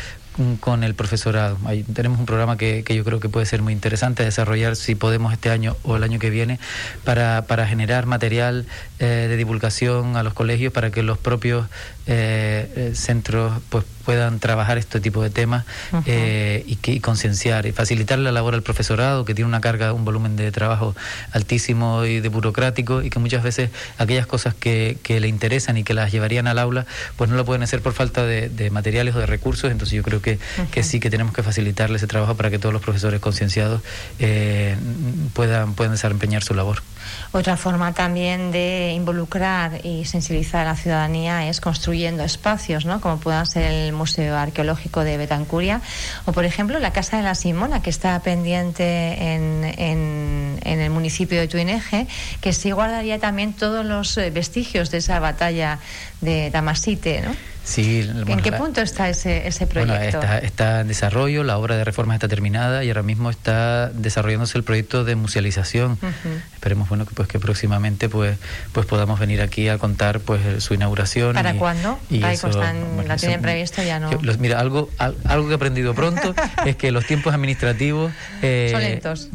con 0.61 0.85
el 0.85 0.95
profesorado. 0.95 1.59
Ahí 1.67 1.83
tenemos 1.83 2.19
un 2.19 2.27
programa 2.27 2.57
que, 2.57 2.83
que, 2.85 2.95
yo 2.95 3.05
creo 3.05 3.21
que 3.21 3.29
puede 3.29 3.47
ser 3.47 3.63
muy 3.63 3.73
interesante 3.73 4.25
desarrollar 4.25 4.77
si 4.77 4.95
podemos 4.95 5.33
este 5.33 5.51
año 5.51 5.77
o 5.83 5.97
el 5.97 6.03
año 6.03 6.19
que 6.19 6.31
viene 6.31 6.59
para, 7.05 7.43
para 7.47 7.67
generar 7.67 8.07
material 8.07 8.67
eh, 8.99 9.27
de 9.29 9.37
divulgación 9.37 10.17
a 10.17 10.23
los 10.23 10.33
colegios 10.33 10.73
para 10.73 10.91
que 10.91 11.03
los 11.03 11.19
propios 11.19 11.67
centros 12.95 13.53
pues 13.69 13.85
puedan 14.05 14.41
trabajar 14.41 14.77
este 14.79 14.99
tipo 14.99 15.23
de 15.23 15.31
temas 15.31 15.65
y, 16.05 16.77
que, 16.77 17.01
concienciar 17.01 17.67
y 17.67 17.73
facilitar 17.73 18.19
la 18.19 18.33
labor 18.33 18.55
al 18.55 18.63
profesorado 18.63 19.25
que 19.25 19.35
tiene 19.35 19.49
una 19.49 19.61
carga, 19.61 19.93
un 19.93 20.05
volumen 20.05 20.35
de 20.35 20.51
trabajo 20.51 20.97
altísimo 21.33 22.05
y 22.05 22.21
de 22.21 22.29
burocrático 22.29 23.03
y 23.03 23.11
que 23.11 23.19
muchas 23.19 23.45
veces 23.45 23.71
aquellas 23.99 24.27
cosas 24.27 24.55
que, 24.55 24.99
que 25.05 25.21
le 25.21 25.29
interesan 25.29 25.77
y 25.77 25.85
que 25.85 25.95
las 25.95 26.11
llevarían 26.11 26.49
al 26.49 26.59
aula 26.59 26.87
pues 27.17 27.31
no 27.31 27.37
lo 27.37 27.45
pueden 27.45 27.63
hacer 27.63 27.83
por 27.83 27.93
falta 27.93 28.25
de, 28.25 28.71
materiales 28.71 29.15
o 29.15 29.19
de 29.19 29.27
recursos, 29.27 29.71
entonces 29.71 29.97
yo 29.97 30.03
creo 30.03 30.21
que, 30.21 30.39
que, 30.73 30.83
sí 30.83 31.01
que 31.01 31.11
tenemos 31.11 31.33
que 31.33 31.43
facilitarle 31.43 31.97
ese 31.97 32.07
trabajo 32.07 32.35
para 32.35 32.51
que 32.51 32.59
todos 32.59 32.73
los 32.73 32.83
profesores 32.83 33.21
concienciados 33.21 33.83
eh, 34.19 34.77
puedan, 35.35 35.75
puedan 35.75 35.93
desempeñar 35.93 36.43
su 36.43 36.55
labor. 36.55 36.83
Otra 37.33 37.57
forma 37.57 37.93
también 37.93 38.51
de 38.51 38.93
involucrar 38.95 39.85
y 39.85 40.05
sensibilizar 40.05 40.67
a 40.67 40.71
la 40.71 40.77
ciudadanía 40.77 41.49
es 41.49 41.61
espacios, 42.07 42.85
¿no? 42.85 43.01
como 43.01 43.19
puedan 43.19 43.47
ser 43.47 43.71
el 43.71 43.93
Museo 43.93 44.37
Arqueológico 44.37 45.05
de 45.05 45.17
Betancuria 45.17 45.81
o, 46.25 46.33
por 46.33 46.45
ejemplo, 46.45 46.79
la 46.79 46.93
Casa 46.93 47.17
de 47.17 47.23
la 47.23 47.35
Simona, 47.35 47.83
que 47.83 47.91
está 47.91 48.19
pendiente 48.21 49.35
en, 49.35 49.65
en, 49.65 50.59
en 50.63 50.81
el 50.81 50.91
municipio 50.91 51.39
de 51.39 51.49
Tuineje, 51.49 52.07
que 52.41 52.53
sí 52.53 52.71
guardaría 52.71 53.19
también 53.19 53.53
todos 53.53 53.85
los 53.85 54.17
eh, 54.17 54.31
vestigios 54.31 54.91
de 54.91 54.99
esa 54.99 55.21
batalla 55.21 55.79
de 56.21 56.51
Damasite, 56.51 57.21
¿no? 57.23 57.35
Sí, 57.71 58.11
¿En 58.27 58.41
qué 58.41 58.51
punto 58.51 58.81
está 58.81 59.09
ese, 59.09 59.47
ese 59.47 59.65
proyecto? 59.69 60.21
está, 60.21 60.39
está, 60.39 60.81
en 60.81 60.89
desarrollo, 60.89 61.45
la 61.45 61.57
obra 61.57 61.77
de 61.77 61.85
reforma 61.85 62.15
está 62.15 62.27
terminada 62.27 62.83
y 62.83 62.89
ahora 62.89 63.05
mismo 63.05 63.31
está 63.31 63.91
desarrollándose 63.91 64.59
el 64.59 64.65
proyecto 64.65 65.05
de 65.05 65.15
musealización. 65.15 65.97
Esperemos 66.53 66.89
bueno 66.89 67.07
que 67.07 67.15
pues 67.15 67.29
que 67.29 67.39
próximamente 67.39 68.09
pues 68.09 68.39
pues 68.73 68.87
podamos 68.87 69.21
venir 69.21 69.41
aquí 69.41 69.69
a 69.69 69.79
contar 69.79 70.19
pues 70.19 70.65
su 70.65 70.75
inauguración. 70.75 71.35
¿Para 71.35 71.55
cuándo? 71.55 72.01
Y 72.11 72.19
¿La 72.19 73.17
tienen 73.17 73.41
previsto 73.41 73.85
ya 73.85 74.01
no? 74.01 74.11
mira, 74.41 74.59
algo 74.59 74.91
algo 74.99 75.47
que 75.47 75.53
he 75.53 75.55
aprendido 75.55 75.95
pronto 75.95 76.35
es 76.67 76.75
que 76.75 76.91
los 76.91 77.07
tiempos 77.07 77.33
administrativos 77.35 78.11
eh, 78.43 78.71
son 78.73 78.83
lentos. 78.83 79.29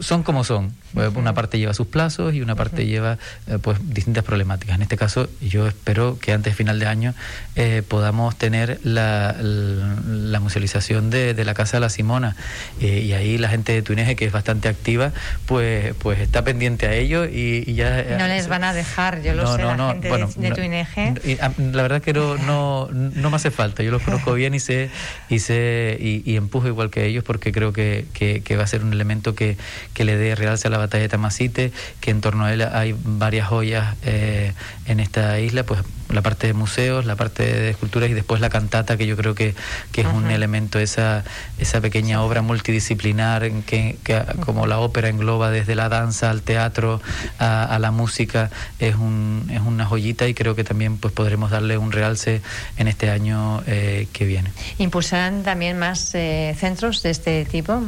Son, 0.00 0.22
como 0.22 0.44
son. 0.44 0.72
Una 1.16 1.34
parte 1.34 1.58
lleva 1.58 1.74
sus 1.74 1.88
plazos 1.88 2.32
y 2.32 2.40
una 2.40 2.54
parte 2.54 2.86
lleva 2.86 3.18
eh, 3.48 3.58
pues 3.60 3.78
distintas 3.82 4.22
problemáticas. 4.22 4.76
En 4.76 4.82
este 4.82 4.96
caso 4.96 5.28
yo 5.40 5.66
espero 5.66 6.18
que 6.20 6.32
antes 6.32 6.52
de 6.52 6.56
final 6.56 6.78
de 6.78 6.86
año 6.86 7.14
eh, 7.56 7.82
podamos 7.86 8.36
tener 8.36 8.78
la, 8.84 9.34
la, 9.40 10.40
musealización 10.40 11.08
de, 11.08 11.32
de, 11.32 11.44
la 11.44 11.54
Casa 11.54 11.78
de 11.78 11.80
la 11.80 11.88
Simona. 11.88 12.36
Eh, 12.80 13.00
y 13.00 13.14
ahí 13.14 13.38
la 13.38 13.48
gente 13.48 13.72
de 13.72 13.80
Tuineje, 13.80 14.14
que 14.14 14.26
es 14.26 14.32
bastante 14.32 14.68
activa, 14.68 15.12
pues, 15.46 15.94
pues 15.98 16.20
está 16.20 16.44
pendiente 16.44 16.86
a 16.86 16.92
ello 16.92 17.24
y, 17.24 17.74
ya... 17.74 18.04
No 18.18 18.26
les 18.26 18.48
van 18.48 18.62
a 18.62 18.74
dejar, 18.74 19.22
yo 19.22 19.32
lo 19.32 19.56
sé, 19.56 19.62
la 19.62 19.88
gente 19.92 20.10
de, 20.36 20.50
Tuineje. 20.50 21.14
Ah, 21.40 21.50
la 21.58 21.82
verdad 21.82 22.02
que 22.02 22.12
no, 22.12 22.36
no, 22.36 22.88
no, 22.92 23.30
me 23.30 23.36
hace 23.36 23.50
falta, 23.50 23.82
yo 23.82 23.90
los 23.90 24.02
conozco 24.02 24.34
bien 24.34 24.54
y 24.54 24.60
sé 24.60 24.90
y 25.30 25.38
sé 25.38 25.96
y, 25.98 26.36
empujo 26.36 26.68
igual 26.68 26.90
que 26.90 27.06
ellos 27.06 27.24
porque 27.24 27.52
creo 27.52 27.72
que, 27.72 28.04
que, 28.12 28.56
va 28.56 28.64
a 28.64 28.66
ser 28.66 28.82
un 28.82 28.92
elemento 28.92 29.34
que, 29.34 29.56
que 29.94 30.04
le 30.04 30.16
dé 30.16 30.34
realce 30.34 30.68
a 30.68 30.70
la 30.70 30.78
batalla 30.78 31.02
de 31.02 31.08
Tamasite, 31.08 31.72
que 32.00 32.10
en 32.10 32.20
torno 32.20 32.44
a 32.44 32.52
él 32.52 32.62
hay 32.62 32.94
varias 33.02 33.48
joyas 33.48 33.96
eh, 34.04 34.52
en 34.86 35.00
esta 35.00 35.40
isla, 35.40 35.64
pues 35.64 35.80
la 36.16 36.22
parte 36.22 36.46
de 36.46 36.54
museos, 36.54 37.04
la 37.04 37.14
parte 37.14 37.44
de 37.44 37.70
esculturas 37.70 38.08
y 38.08 38.14
después 38.14 38.40
la 38.40 38.48
cantata, 38.48 38.96
que 38.96 39.06
yo 39.06 39.16
creo 39.16 39.34
que, 39.34 39.54
que 39.92 40.00
es 40.00 40.06
un 40.06 40.30
elemento, 40.30 40.78
esa, 40.78 41.24
esa 41.58 41.82
pequeña 41.82 42.22
obra 42.22 42.40
multidisciplinar 42.40 43.44
en 43.44 43.62
que, 43.62 43.98
como 44.40 44.66
la 44.66 44.78
ópera 44.78 45.10
engloba 45.10 45.50
desde 45.50 45.74
la 45.74 45.90
danza 45.90 46.30
al 46.30 46.40
teatro 46.40 47.02
a, 47.38 47.78
la 47.78 47.90
música, 47.90 48.50
es, 48.78 48.94
un, 48.96 49.46
es 49.52 49.60
una 49.60 49.84
joyita 49.84 50.26
y 50.26 50.32
creo 50.32 50.54
que 50.54 50.64
también 50.64 50.96
pues 50.96 51.12
podremos 51.12 51.50
darle 51.50 51.76
un 51.76 51.92
realce 51.92 52.40
en 52.78 52.88
este 52.88 53.10
año 53.10 53.62
eh, 53.66 54.08
que 54.14 54.24
viene. 54.24 54.50
¿Impulsarán 54.78 55.42
también 55.42 55.78
más 55.78 56.14
eh, 56.14 56.56
centros 56.58 57.02
de 57.02 57.10
este 57.10 57.44
tipo? 57.44 57.82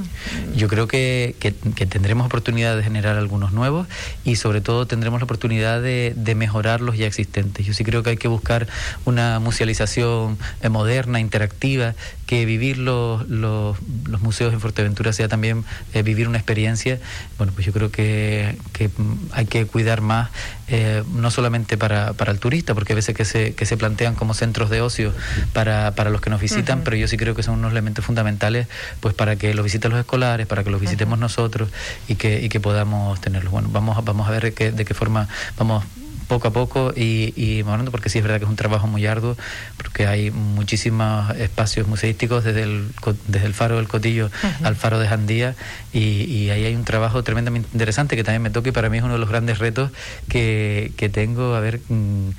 Yo 0.55 0.69
creo 0.69 0.87
que, 0.87 1.35
que, 1.41 1.53
tendremos 1.87 2.27
oportunidad 2.27 2.77
de 2.77 2.83
generar 2.83 3.17
algunos 3.17 3.53
nuevos 3.53 3.89
y 4.23 4.37
sobre 4.37 4.61
todo 4.61 4.87
tendremos 4.87 5.21
la 5.21 5.25
oportunidad 5.25 5.81
de, 5.81 6.13
de 6.15 6.35
mejorar 6.35 6.83
los 6.83 6.99
ya 6.99 7.07
existentes. 7.07 7.65
Yo 7.65 7.73
sí 7.73 7.85
creo 7.85 8.03
que 8.03 8.11
hay 8.11 8.18
que 8.19 8.29
buscar 8.29 8.67
una 9.05 9.39
musealización 9.39 10.39
eh, 10.63 10.69
moderna, 10.69 11.21
interactiva, 11.21 11.95
que 12.27 12.45
vivir 12.45 12.77
los, 12.77 13.27
los, 13.29 13.77
museos 14.21 14.53
en 14.53 14.61
Fuerteventura 14.61 15.15
sea 15.15 15.29
también 15.29 15.65
eh, 15.95 16.03
vivir 16.03 16.29
una 16.29 16.37
experiencia. 16.37 16.99
Bueno, 17.39 17.53
pues 17.55 17.67
yo 17.67 17.73
creo 17.73 17.91
que, 17.91 18.59
que 18.75 18.91
hay 19.33 19.47
que 19.47 19.65
cuidar 19.65 20.03
más, 20.03 20.29
eh, 20.69 21.03
no 21.15 21.31
solamente 21.31 21.79
para, 21.79 22.13
para 22.13 22.31
el 22.31 22.39
turista, 22.39 22.75
porque 22.75 22.93
a 22.93 22.97
veces 22.97 23.17
que 23.17 23.25
se, 23.25 23.55
que 23.55 23.65
se 23.65 23.79
plantean 23.79 24.15
como 24.15 24.35
centros 24.35 24.69
de 24.69 24.83
ocio 24.83 25.15
para, 25.55 25.93
para 25.93 26.11
los 26.11 26.21
que 26.21 26.29
nos 26.29 26.41
visitan, 26.41 26.83
pero 26.85 26.97
yo 26.97 27.09
sí 27.09 27.17
creo 27.17 27.35
que 27.35 27.43
son 27.43 27.55
unos 27.55 27.73
elementos 27.73 28.05
fundamentales 28.05 28.67
pues 29.01 29.15
para 29.15 29.37
que 29.37 29.55
los 29.55 29.65
visiten 29.65 29.91
los 29.91 30.01
escolares, 30.01 30.47
para 30.47 30.65
que 30.65 30.71
los 30.71 30.81
visitemos 30.81 31.19
nosotros 31.19 31.71
y 32.09 32.17
que, 32.17 32.43
y 32.43 32.51
que 32.51 32.61
podamos 32.61 33.21
tenerlos. 33.23 33.53
Bueno, 33.53 33.71
vamos, 33.73 34.05
vamos 34.05 34.29
a 34.29 34.31
ver 34.33 34.53
que, 34.53 34.71
de 34.71 34.85
qué 34.85 34.93
forma 34.93 35.29
vamos 35.57 35.85
poco 36.29 36.49
a 36.49 36.51
poco 36.53 36.93
y, 36.95 37.33
y 37.37 37.65
porque 37.91 38.11
sí 38.11 38.19
es 38.19 38.25
verdad 38.25 38.39
que 38.39 38.45
es 38.45 38.51
un 38.51 38.57
trabajo 38.57 38.87
muy 38.87 39.07
arduo, 39.07 39.37
porque 39.77 40.07
hay 40.07 40.31
muchísimos 40.31 41.35
espacios 41.37 41.89
museísticos 41.89 42.45
desde 42.45 42.63
el, 42.63 42.89
desde 43.27 43.47
el 43.47 43.55
faro 43.55 43.77
del 43.77 43.89
Cotillo 43.89 44.31
al 44.63 44.77
faro 44.77 44.99
de 44.99 45.09
Jandía 45.09 45.57
y, 45.93 46.51
ahí 46.51 46.65
hay 46.65 46.75
un 46.75 46.85
trabajo 46.85 47.23
tremendamente 47.23 47.69
interesante 47.73 48.17
que 48.17 48.25
también 48.25 48.43
me 48.43 48.51
toca 48.51 48.69
y 48.69 48.73
para 48.73 48.89
mí 48.89 48.99
es 48.99 49.05
uno 49.05 49.15
de 49.15 49.19
los 49.19 49.29
grandes 49.29 49.59
retos 49.59 49.91
que, 50.29 50.93
que 50.97 51.09
tengo, 51.09 51.55
a 51.55 51.61
ver 51.61 51.81
mm, 51.89 52.31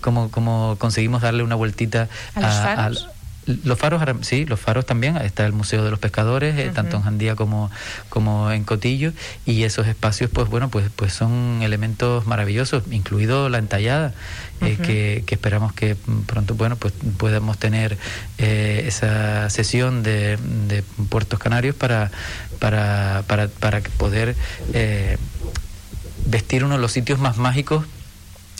cómo, 0.00 0.30
cómo 0.30 0.76
conseguimos 0.78 1.22
darle 1.22 1.42
una 1.42 1.54
vueltita 1.54 2.08
a, 2.34 2.90
los 3.46 3.78
faros, 3.78 4.02
sí, 4.22 4.44
los 4.46 4.60
faros 4.60 4.86
también. 4.86 5.16
Está 5.16 5.46
el 5.46 5.52
Museo 5.52 5.84
de 5.84 5.90
los 5.90 5.98
Pescadores, 5.98 6.58
eh, 6.58 6.70
tanto 6.74 6.96
en 6.96 7.02
Jandía 7.02 7.36
como, 7.36 7.70
como 8.08 8.50
en 8.50 8.64
Cotillo. 8.64 9.12
Y 9.44 9.64
esos 9.64 9.86
espacios, 9.86 10.30
pues 10.30 10.48
bueno, 10.48 10.68
pues, 10.68 10.86
pues 10.94 11.12
son 11.12 11.60
elementos 11.62 12.26
maravillosos, 12.26 12.84
incluido 12.90 13.48
la 13.48 13.58
entallada, 13.58 14.14
eh, 14.60 14.78
que, 14.82 15.24
que, 15.26 15.34
esperamos 15.34 15.72
que 15.72 15.96
pronto, 16.26 16.54
bueno, 16.54 16.76
pues 16.76 16.94
podamos 17.18 17.58
tener 17.58 17.98
eh, 18.38 18.84
esa 18.86 19.50
sesión 19.50 20.02
de, 20.02 20.38
de, 20.68 20.82
Puertos 21.08 21.38
Canarios 21.38 21.74
para, 21.74 22.10
para, 22.58 23.24
para, 23.26 23.48
para 23.48 23.80
poder 23.98 24.36
vestir 26.26 26.64
uno 26.64 26.76
de 26.76 26.80
los 26.80 26.92
sitios 26.92 27.18
más 27.18 27.36
mágicos 27.36 27.84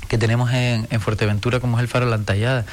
que 0.09 0.19
tenemos 0.19 0.53
en, 0.53 0.87
en, 0.91 1.01
Fuerteventura, 1.01 1.61
como 1.61 1.79
es 1.79 1.83
el 1.83 1.89
Faro 1.89 2.07
La 2.07 2.17
Entallada. 2.17 2.67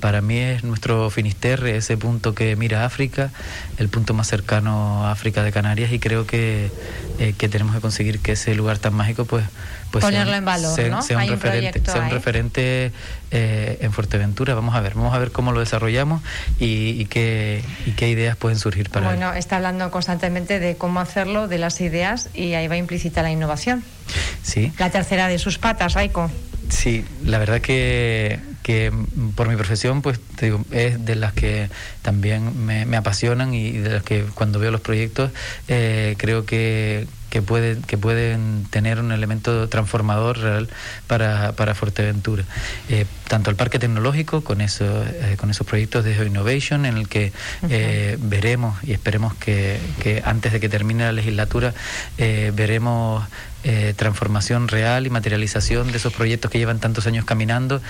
Para 0.00 0.20
mí 0.20 0.38
es 0.38 0.62
nuestro 0.62 1.10
Finisterre, 1.10 1.76
ese 1.76 1.96
punto 1.96 2.34
que 2.34 2.54
mira 2.54 2.84
África, 2.84 3.30
el 3.78 3.88
punto 3.88 4.14
más 4.14 4.28
cercano 4.28 5.06
a 5.06 5.10
África 5.10 5.42
de 5.42 5.50
Canarias, 5.50 5.92
y 5.92 5.98
creo 5.98 6.26
que, 6.26 6.70
eh, 7.18 7.34
que 7.36 7.48
tenemos 7.48 7.74
que 7.74 7.80
conseguir 7.80 8.20
que 8.20 8.32
ese 8.32 8.54
lugar 8.54 8.78
tan 8.78 8.94
mágico, 8.94 9.24
pues, 9.24 9.44
pues 9.90 10.04
ponerlo 10.04 10.34
en 10.34 10.44
valor, 10.44 10.74
sea, 10.74 10.88
¿no? 10.88 11.02
sea 11.02 11.18
un 11.18 11.28
referente, 11.28 11.82
sea 11.84 12.02
un 12.02 12.10
referente 12.10 12.92
eh, 13.30 13.78
en 13.80 13.92
Fuerteventura. 13.92 14.54
Vamos 14.54 14.76
a 14.76 14.80
ver, 14.80 14.94
vamos 14.94 15.14
a 15.14 15.18
ver 15.18 15.32
cómo 15.32 15.50
lo 15.50 15.60
desarrollamos 15.60 16.22
y, 16.60 16.90
y, 16.90 17.06
qué, 17.06 17.64
y 17.86 17.92
qué 17.92 18.08
ideas 18.08 18.36
pueden 18.36 18.58
surgir 18.58 18.90
para 18.90 19.06
Bueno, 19.08 19.32
está 19.32 19.56
hablando 19.56 19.90
constantemente 19.90 20.60
de 20.60 20.76
cómo 20.76 21.00
hacerlo, 21.00 21.48
de 21.48 21.58
las 21.58 21.80
ideas, 21.80 22.28
y 22.34 22.54
ahí 22.54 22.68
va 22.68 22.76
implícita 22.76 23.22
la 23.22 23.32
innovación. 23.32 23.82
Sí. 24.42 24.72
La 24.78 24.90
tercera 24.90 25.26
de 25.26 25.38
sus 25.38 25.58
patas, 25.58 25.94
Raiko. 25.94 26.30
Sí, 26.68 27.04
la 27.24 27.38
verdad 27.38 27.60
que, 27.60 28.38
que 28.68 28.92
por 29.34 29.48
mi 29.48 29.56
profesión, 29.56 30.02
pues 30.02 30.20
te 30.36 30.44
digo, 30.44 30.62
es 30.72 31.02
de 31.02 31.14
las 31.14 31.32
que 31.32 31.70
también 32.02 32.66
me, 32.66 32.84
me 32.84 32.98
apasionan 32.98 33.54
y 33.54 33.72
de 33.72 33.88
las 33.88 34.02
que 34.02 34.24
cuando 34.34 34.58
veo 34.58 34.70
los 34.70 34.82
proyectos 34.82 35.30
eh, 35.68 36.16
creo 36.18 36.44
que, 36.44 37.06
que, 37.30 37.40
puede, 37.40 37.78
que 37.86 37.96
pueden 37.96 38.66
tener 38.68 39.00
un 39.00 39.10
elemento 39.10 39.70
transformador 39.70 40.36
real 40.36 40.68
para, 41.06 41.52
para 41.52 41.74
Fuerteventura. 41.74 42.44
Eh, 42.90 43.06
tanto 43.26 43.48
el 43.48 43.56
parque 43.56 43.78
tecnológico 43.78 44.44
con, 44.44 44.60
eso, 44.60 44.84
eh, 45.02 45.36
con 45.38 45.48
esos 45.48 45.66
proyectos 45.66 46.04
de 46.04 46.26
Innovation 46.26 46.84
en 46.84 46.98
el 46.98 47.08
que 47.08 47.32
veremos 48.18 48.76
y 48.84 48.92
esperemos 48.92 49.34
que, 49.36 49.80
que, 50.02 50.22
antes 50.26 50.52
de 50.52 50.60
que 50.60 50.68
termine 50.68 51.04
la 51.04 51.12
legislatura 51.12 51.72
veremos 52.18 53.24
eh, 53.70 53.92
transformación 53.94 54.66
real 54.66 55.06
y 55.06 55.10
materialización 55.10 55.92
de 55.92 55.98
esos 55.98 56.14
proyectos 56.14 56.50
que 56.50 56.56
llevan 56.56 56.78
tantos 56.78 57.06
años 57.06 57.26
caminando. 57.26 57.82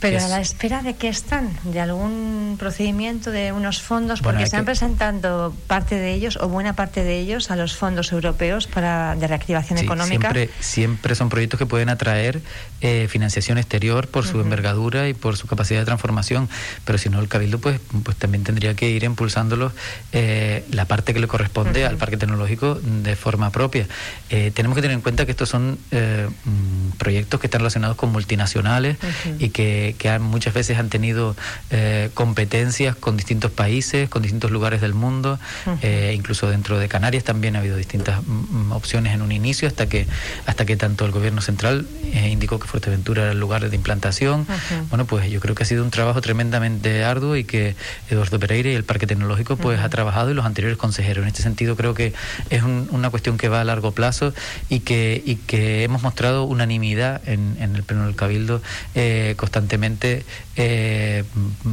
Pero 0.00 0.18
a 0.18 0.26
la 0.26 0.40
espera 0.40 0.82
de 0.82 0.96
que 0.96 1.06
están, 1.06 1.56
de 1.62 1.78
algún 1.78 2.56
procedimiento, 2.58 3.30
de 3.30 3.52
unos 3.52 3.80
fondos, 3.80 4.20
porque 4.20 4.42
están 4.42 4.64
presentando 4.64 5.54
parte 5.68 5.94
de 5.94 6.14
ellos 6.14 6.36
o 6.40 6.48
buena 6.48 6.72
parte 6.72 7.04
de 7.04 7.20
ellos 7.20 7.52
a 7.52 7.54
los 7.54 7.76
fondos 7.76 8.10
europeos 8.10 8.66
para 8.66 9.14
de 9.14 9.28
reactivación 9.28 9.78
económica. 9.78 10.32
Siempre, 10.32 10.50
siempre 10.58 11.14
son 11.14 11.28
proyectos 11.28 11.58
que 11.58 11.66
pueden 11.66 11.90
atraer 11.90 12.40
eh, 12.80 13.06
financiación 13.08 13.56
exterior 13.56 14.08
por 14.08 14.26
su 14.26 14.40
envergadura 14.40 15.08
y 15.08 15.14
por 15.14 15.36
su 15.36 15.46
capacidad 15.46 15.78
de 15.78 15.86
transformación, 15.86 16.48
pero 16.84 16.98
si 16.98 17.08
no 17.08 17.20
el 17.20 17.28
Cabildo 17.28 17.60
pues, 17.60 17.80
pues 18.02 18.16
también 18.16 18.42
tendría 18.42 18.74
que 18.74 18.90
ir 18.90 19.04
impulsándolos 19.04 19.72
eh, 20.10 20.64
la 20.72 20.86
parte 20.86 21.14
que 21.14 21.20
le 21.20 21.28
corresponde 21.28 21.86
al 21.86 21.98
parque 21.98 22.16
tecnológico 22.16 22.74
de 22.74 23.14
forma 23.14 23.50
propia. 23.50 23.86
tenemos 24.28 24.74
que 24.74 24.82
tener 24.82 24.87
en 24.90 25.00
cuenta 25.00 25.24
que 25.24 25.32
estos 25.32 25.48
son 25.48 25.78
eh, 25.90 26.28
mm, 26.44 26.96
proyectos 26.98 27.40
que 27.40 27.46
están 27.46 27.60
relacionados 27.60 27.96
con 27.96 28.10
multinacionales 28.10 28.96
y 29.38 29.50
que, 29.50 29.94
que 29.98 30.18
muchas 30.18 30.54
veces 30.54 30.78
han 30.78 30.88
tenido 30.88 31.36
eh, 31.70 32.10
competencias 32.14 32.96
con 32.96 33.16
distintos 33.16 33.50
países, 33.50 34.08
con 34.08 34.22
distintos 34.22 34.50
lugares 34.50 34.80
del 34.80 34.94
mundo, 34.94 35.38
eh, 35.82 36.12
incluso 36.16 36.50
dentro 36.50 36.78
de 36.78 36.88
Canarias 36.88 37.24
también 37.24 37.56
ha 37.56 37.60
habido 37.60 37.76
distintas 37.76 38.20
mm, 38.26 38.68
mm, 38.68 38.72
opciones 38.72 39.14
en 39.14 39.22
un 39.22 39.32
inicio 39.32 39.68
hasta 39.68 39.88
que 39.88 40.06
hasta 40.46 40.64
que 40.64 40.76
tanto 40.76 41.04
el 41.04 41.12
gobierno 41.12 41.40
central 41.40 41.86
indicó 42.30 42.58
que 42.58 42.66
Fuerteventura 42.66 43.22
era 43.22 43.32
el 43.32 43.40
lugar 43.40 43.68
de 43.68 43.74
implantación. 43.76 44.46
Bueno, 44.90 45.06
pues 45.06 45.30
yo 45.30 45.40
creo 45.40 45.54
que 45.54 45.62
ha 45.62 45.66
sido 45.66 45.84
un 45.84 45.90
trabajo 45.90 46.20
tremendamente 46.20 47.04
arduo 47.04 47.36
y 47.36 47.44
que 47.44 47.74
Eduardo 48.10 48.38
Pereira 48.38 48.70
y 48.70 48.74
el 48.74 48.84
Parque 48.84 49.06
Tecnológico 49.06 49.56
pues 49.56 49.80
ha 49.80 49.88
trabajado 49.88 50.30
y 50.30 50.34
los 50.34 50.46
anteriores 50.46 50.78
consejeros. 50.78 51.22
En 51.22 51.28
este 51.28 51.42
sentido 51.42 51.76
creo 51.76 51.94
que 51.94 52.12
es 52.50 52.62
una 52.62 53.10
cuestión 53.10 53.36
que 53.36 53.48
va 53.48 53.60
a 53.60 53.64
largo 53.64 53.92
plazo 53.92 54.34
y 54.68 54.80
que, 54.80 55.22
y 55.24 55.36
que 55.36 55.82
hemos 55.84 56.02
mostrado 56.02 56.44
unanimidad 56.44 57.26
en, 57.26 57.56
en 57.60 57.74
el 57.76 57.82
Pleno 57.82 58.06
del 58.06 58.16
Cabildo 58.16 58.62
eh, 58.94 59.34
constantemente 59.36 60.24
eh, 60.58 61.24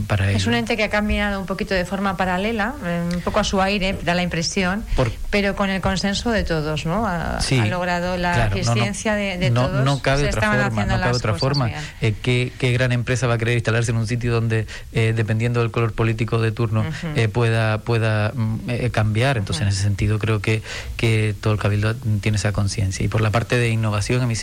para 0.07 0.29
ello. 0.29 0.37
Es 0.37 0.47
un 0.47 0.53
ente 0.53 0.77
que 0.77 0.83
ha 0.83 0.89
caminado 0.89 1.39
un 1.39 1.45
poquito 1.45 1.73
de 1.73 1.85
forma 1.85 2.15
paralela, 2.15 2.75
eh, 2.85 3.09
un 3.13 3.21
poco 3.21 3.39
a 3.39 3.43
su 3.43 3.61
aire, 3.61 3.97
da 4.03 4.13
la 4.13 4.23
impresión, 4.23 4.85
pero 5.29 5.55
con 5.55 5.69
el 5.69 5.81
consenso 5.81 6.31
de 6.31 6.43
todos, 6.43 6.85
¿no? 6.85 7.05
Ha, 7.05 7.39
logrado 7.69 8.15
la 8.17 8.47
eficiencia 8.47 9.15
de, 9.15 9.51
todos. 9.51 9.83
No 9.83 10.01
cabe 10.01 10.27
otra 10.27 10.51
forma, 10.51 10.85
no 10.85 10.99
cabe 10.99 11.17
otra 11.17 11.33
forma. 11.33 11.71
¿qué, 11.99 12.53
¿qué, 12.57 12.71
gran 12.71 12.91
empresa 12.91 13.27
va 13.27 13.35
a 13.35 13.37
querer 13.37 13.55
instalarse 13.55 13.91
en 13.91 13.97
un 13.97 14.07
sitio 14.07 14.31
donde, 14.31 14.67
dependiendo 14.93 15.61
del 15.61 15.71
color 15.71 15.93
político 15.93 16.39
de 16.39 16.51
turno, 16.51 16.85
pueda, 17.33 17.79
pueda 17.79 18.31
mm, 18.33 18.87
cambiar? 18.91 19.37
Entonces, 19.37 19.63
en 19.63 19.67
ese 19.69 19.81
sentido, 19.81 20.19
creo 20.19 20.41
que, 20.41 20.61
que 20.95 21.35
todo 21.41 21.53
el 21.53 21.59
Cabildo 21.59 21.95
tiene 22.21 22.37
esa 22.37 22.51
conciencia. 22.51 23.05
Y 23.05 23.09
por 23.09 23.21
la 23.21 23.31
parte 23.31 23.57
de 23.57 23.69
innovación, 23.69 24.21
a 24.21 24.27
mí 24.27 24.35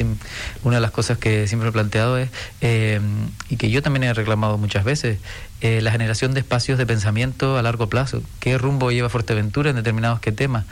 una 0.62 0.76
de 0.76 0.81
las 0.81 0.90
cosas 0.90 1.18
que 1.18 1.46
siempre 1.46 1.68
he 1.68 1.72
planteado 1.72 2.18
es, 2.18 2.31
eh, 2.61 3.00
y 3.48 3.57
que 3.57 3.70
yo 3.70 3.83
también 3.83 4.05
he 4.05 4.12
reclamado 4.33 4.57
muchas 4.57 4.85
veces, 4.85 5.18
eh, 5.61 5.83
la 5.83 5.92
generación 5.92 6.33
de 6.33 6.40
espacios 6.40 6.79
de 6.79 6.87
pensamiento 6.87 7.59
a 7.59 7.62
largo 7.62 7.88
plazo. 7.88 8.23
¿Qué 8.40 8.57
rumbo 8.57 8.90
lleva 8.90 9.11
Fuerteventura 9.11 9.68
en 9.68 9.77
determinados 9.77 10.21
qué 10.21 10.33
temas? 10.33 10.64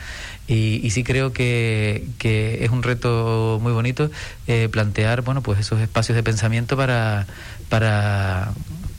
Y, 0.49 0.89
sí 0.91 1.05
creo 1.05 1.35
que, 1.35 2.07
que, 2.19 2.65
es 2.65 2.71
un 2.71 2.83
reto 2.83 3.59
muy 3.63 3.73
bonito 3.73 4.11
eh, 4.47 4.69
plantear 4.73 5.21
bueno, 5.23 5.43
pues 5.43 5.61
esos 5.61 5.79
espacios 5.81 6.17
de 6.17 6.23
pensamiento 6.23 6.77
para, 6.77 7.27
para, 7.69 8.53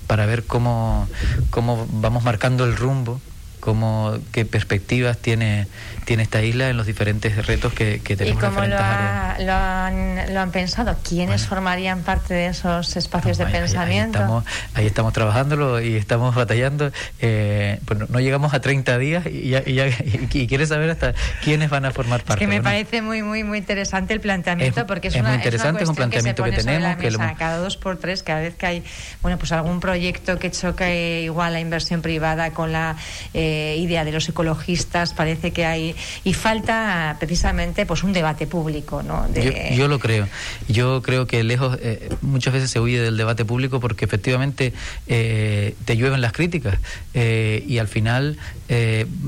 para 0.06 0.28
ver 0.28 0.44
cómo, 0.44 1.10
cómo 1.50 1.88
vamos 1.92 2.24
marcando 2.24 2.64
el 2.64 2.78
rumbo 2.78 3.20
cómo, 3.62 4.18
qué 4.34 4.44
perspectivas 4.44 5.18
tiene, 5.18 5.68
tiene 6.06 6.24
esta 6.24 6.42
isla 6.42 6.70
en 6.70 6.78
los 6.78 6.86
diferentes 6.86 7.46
retos 7.46 7.74
que, 7.74 8.02
que 8.02 8.16
tenemos. 8.16 8.42
¿Y 8.42 8.46
cómo 8.46 8.62
lo, 8.62 8.68
lo, 8.68 8.78
han, 8.78 10.34
lo, 10.34 10.40
han, 10.40 10.52
pensado? 10.52 10.96
¿Quiénes 11.08 11.48
formarían 11.48 12.02
parte 12.02 12.34
de 12.34 12.48
esos 12.48 12.96
espacios 12.96 13.38
de 13.38 13.46
pensamiento? 13.46 14.20
Ahí, 14.20 14.24
estamos, 14.24 14.46
ahí 14.74 14.86
estamos 14.86 15.14
trabajándolo 15.14 15.82
y 15.82 15.96
estamos 15.96 16.36
batallando. 16.36 16.92
Eh, 17.20 17.80
pues 17.86 18.10
no, 18.10 18.20
llegamos 18.20 18.54
a 18.54 18.62
30 18.62 18.98
días 18.98 19.26
y, 19.26 19.50
ya, 19.50 19.64
y, 19.66 19.76
ya, 19.76 19.88
y, 19.88 20.48
quieres 20.48 20.70
saber 20.70 20.90
hasta 20.90 21.14
quiénes 21.44 21.70
van 21.70 21.86
a 21.86 21.92
formar 21.92 22.24
parte. 22.24 22.44
Es 22.44 22.50
que 22.50 22.56
me 22.56 22.62
parece 22.62 23.02
muy, 23.02 23.24
muy, 23.24 23.44
muy 23.44 23.58
interesante 23.58 24.14
el 24.14 24.22
planteamiento 24.22 24.88
porque 24.88 25.10
es, 25.10 25.16
es 25.16 25.22
una, 25.22 25.30
muy 25.30 25.38
interesante, 25.38 25.84
es, 25.84 25.90
un 25.90 25.96
planteamiento 25.96 26.44
que, 26.44 26.52
tenemos. 26.52 26.98
que 26.98 27.12
Cada 27.38 27.58
dos 27.58 27.78
por 27.78 27.98
tres, 27.98 28.24
cada 28.24 28.42
vez 28.42 28.56
que 28.56 28.66
hay 28.66 28.84
bueno 29.22 29.38
pues 29.38 29.52
algún 29.52 29.80
proyecto 29.80 30.40
que 30.40 30.52
choque 30.52 31.22
igual 31.24 31.54
la 31.54 31.60
inversión 31.60 32.02
privada 32.02 32.52
con 32.52 32.72
la... 32.72 32.96
Eh, 33.34 33.72
idea 33.78 34.06
de 34.06 34.12
los 34.12 34.28
ecologistas, 34.30 35.14
parece 35.14 35.52
que 35.52 35.66
hay 35.66 35.91
y 36.24 36.34
falta 36.34 37.18
precisamente 37.20 37.86
pues 37.86 38.04
un 38.04 38.14
debate 38.14 38.48
público, 38.48 39.04
¿no? 39.04 39.28
Yo, 39.76 39.88
lo 39.88 40.00
creo. 40.00 40.28
Yo 40.68 41.02
creo 41.02 41.28
que 41.28 41.44
lejos 41.44 41.78
eh, 41.82 42.10
muchas 42.22 42.54
veces 42.54 42.72
se 42.72 42.80
huye 42.80 43.02
del 43.02 43.18
debate 43.18 43.46
público 43.46 43.80
porque 43.80 44.06
efectivamente 44.06 44.74
eh, 45.08 45.76
te 45.86 45.98
llueven 45.98 46.22
las 46.22 46.34
críticas 46.34 46.80
eh, 47.14 47.64
y 47.68 47.78
al 47.78 47.88
final 47.88 48.38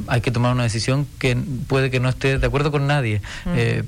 hay 0.08 0.22
que 0.22 0.32
tomar 0.32 0.54
una 0.54 0.64
decisión 0.64 1.06
que 1.20 1.36
puede 1.68 1.92
que 1.92 2.00
no 2.00 2.08
esté 2.08 2.40
de 2.40 2.48
acuerdo 2.48 2.72
con 2.72 2.88
nadie, 2.88 3.22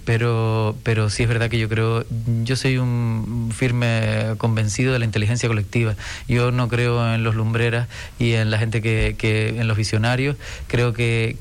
pero 0.03 0.75
pero 0.83 1.09
sí 1.09 1.23
es 1.23 1.29
verdad 1.29 1.49
que 1.49 1.57
yo 1.57 1.69
creo 1.69 2.03
yo 2.43 2.57
soy 2.57 2.77
un 2.77 3.53
firme 3.55 4.35
convencido 4.37 4.91
de 4.91 4.99
la 4.99 5.05
inteligencia 5.05 5.47
colectiva. 5.47 5.95
Yo 6.27 6.51
no 6.51 6.67
creo 6.67 7.13
en 7.13 7.23
los 7.23 7.35
lumbreras 7.35 7.87
y 8.19 8.33
en 8.33 8.51
la 8.51 8.57
gente 8.57 8.81
que, 8.81 9.15
que 9.17 9.47
en 9.47 9.69
los 9.69 9.77
visionarios 9.77 10.35
Creo 10.67 10.93
que, 10.93 11.37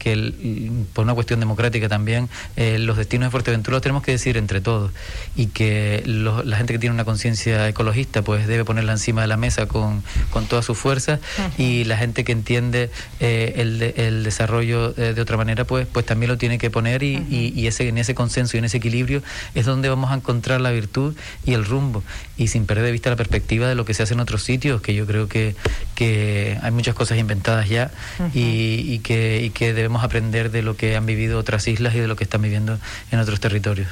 por 0.92 1.04
una 1.04 1.14
cuestión 1.14 1.23
democrática 1.24 1.88
también, 1.88 2.28
eh, 2.56 2.78
los 2.78 2.96
destinos 2.96 3.26
de 3.26 3.30
Fuerteventura 3.30 3.76
los 3.76 3.82
tenemos 3.82 4.02
que 4.02 4.12
decir 4.12 4.36
entre 4.36 4.60
todos. 4.60 4.92
Y 5.36 5.46
que 5.46 6.02
la 6.06 6.56
gente 6.56 6.72
que 6.72 6.78
tiene 6.78 6.94
una 6.94 7.04
conciencia 7.04 7.68
ecologista 7.68 8.22
pues 8.22 8.46
debe 8.46 8.64
ponerla 8.64 8.92
encima 8.92 9.22
de 9.22 9.28
la 9.28 9.36
mesa 9.36 9.66
con, 9.66 10.02
con 10.30 10.46
toda 10.46 10.62
su 10.62 10.74
fuerza. 10.74 11.18
Y 11.58 11.84
la 11.84 11.96
gente 11.96 12.24
que 12.24 12.32
entiende 12.32 12.90
eh, 13.20 13.54
el, 13.56 13.82
el, 13.96 14.24
desarrollo 14.24 14.94
eh, 14.96 15.14
de 15.14 15.20
otra 15.20 15.36
manera 15.36 15.64
pues, 15.64 15.86
pues 15.86 16.06
también 16.06 16.30
lo 16.30 16.38
tiene 16.38 16.58
que 16.58 16.70
poner 16.70 17.02
y, 17.02 17.16
y, 17.28 17.66
ese, 17.66 17.88
en 17.88 17.98
ese 17.98 18.14
consenso 18.14 18.56
y 18.56 18.58
en 18.58 18.64
ese 18.64 18.78
equilibrio 18.78 19.22
es 19.54 19.66
donde 19.66 19.88
vamos 19.88 20.10
a 20.10 20.14
encontrar 20.14 20.60
la 20.60 20.70
virtud 20.70 21.14
y 21.44 21.54
el 21.54 21.64
rumbo 21.64 22.02
y 22.36 22.48
sin 22.48 22.66
perder 22.66 22.84
de 22.84 22.92
vista 22.92 23.10
la 23.10 23.16
perspectiva 23.16 23.68
de 23.68 23.74
lo 23.74 23.84
que 23.84 23.94
se 23.94 24.02
hace 24.02 24.14
en 24.14 24.20
otros 24.20 24.42
sitios 24.42 24.80
que 24.80 24.94
yo 24.94 25.06
creo 25.06 25.28
que, 25.28 25.54
que 25.94 26.58
hay 26.62 26.70
muchas 26.70 26.94
cosas 26.94 27.18
inventadas 27.18 27.68
ya 27.68 27.90
y 28.32 28.74
y, 28.94 28.98
que, 29.00 29.42
y 29.42 29.50
que 29.50 29.72
debemos 29.74 30.04
aprender 30.04 30.50
de 30.50 30.62
lo 30.62 30.76
que 30.76 30.96
han 30.96 31.06
vivido 31.06 31.38
otras 31.38 31.66
islas 31.68 31.94
y 31.94 32.00
de 32.00 32.08
lo 32.08 32.16
que 32.16 32.24
están 32.24 32.42
viviendo 32.42 32.78
en 33.10 33.18
otros 33.18 33.40
territorios. 33.40 33.88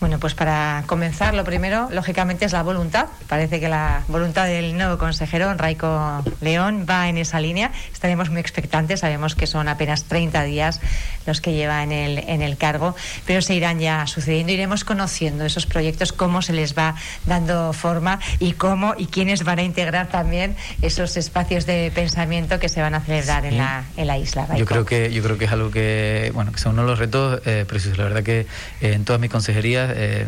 Bueno, 0.00 0.20
pues 0.20 0.34
para 0.34 0.84
comenzar, 0.86 1.34
lo 1.34 1.42
primero, 1.42 1.88
lógicamente, 1.90 2.44
es 2.44 2.52
la 2.52 2.62
voluntad. 2.62 3.06
Parece 3.28 3.58
que 3.58 3.68
la 3.68 4.04
voluntad 4.06 4.46
del 4.46 4.76
nuevo 4.76 4.96
consejero, 4.96 5.52
Raico 5.54 6.22
León, 6.40 6.86
va 6.88 7.08
en 7.08 7.18
esa 7.18 7.40
línea. 7.40 7.72
Estaremos 7.92 8.30
muy 8.30 8.40
expectantes. 8.40 9.00
Sabemos 9.00 9.34
que 9.34 9.48
son 9.48 9.66
apenas 9.66 10.04
30 10.04 10.44
días 10.44 10.80
los 11.26 11.40
que 11.40 11.52
lleva 11.52 11.82
en 11.82 11.92
el, 11.92 12.18
en 12.18 12.42
el 12.42 12.56
cargo, 12.56 12.94
pero 13.26 13.42
se 13.42 13.54
irán 13.54 13.80
ya 13.80 14.06
sucediendo. 14.06 14.52
Iremos 14.52 14.84
conociendo 14.84 15.44
esos 15.44 15.66
proyectos, 15.66 16.12
cómo 16.12 16.42
se 16.42 16.52
les 16.52 16.76
va 16.76 16.94
dando 17.26 17.72
forma 17.72 18.20
y 18.38 18.52
cómo 18.52 18.94
y 18.96 19.06
quiénes 19.06 19.44
van 19.44 19.58
a 19.58 19.62
integrar 19.62 20.08
también 20.08 20.56
esos 20.80 21.16
espacios 21.16 21.66
de 21.66 21.90
pensamiento 21.94 22.58
que 22.58 22.68
se 22.68 22.80
van 22.80 22.94
a 22.94 23.00
celebrar 23.00 23.44
en, 23.44 23.58
la, 23.58 23.84
en 23.96 24.06
la 24.06 24.16
isla. 24.16 24.48
Yo 24.56 24.64
creo 24.64 24.84
que 24.84 25.12
yo 25.12 25.22
creo 25.22 25.38
que 25.38 25.44
es 25.44 25.52
algo 25.52 25.70
que 25.70 26.30
bueno 26.34 26.52
que 26.52 26.58
son 26.58 26.72
uno 26.72 26.82
de 26.82 26.88
los 26.88 26.98
retos 26.98 27.40
eh, 27.44 27.64
precisos. 27.68 27.98
La 27.98 28.04
verdad 28.04 28.22
que 28.22 28.40
eh, 28.80 28.92
en 28.94 29.04
todas 29.04 29.20
mis 29.20 29.30
consejerías 29.30 29.87
eh, 29.94 30.26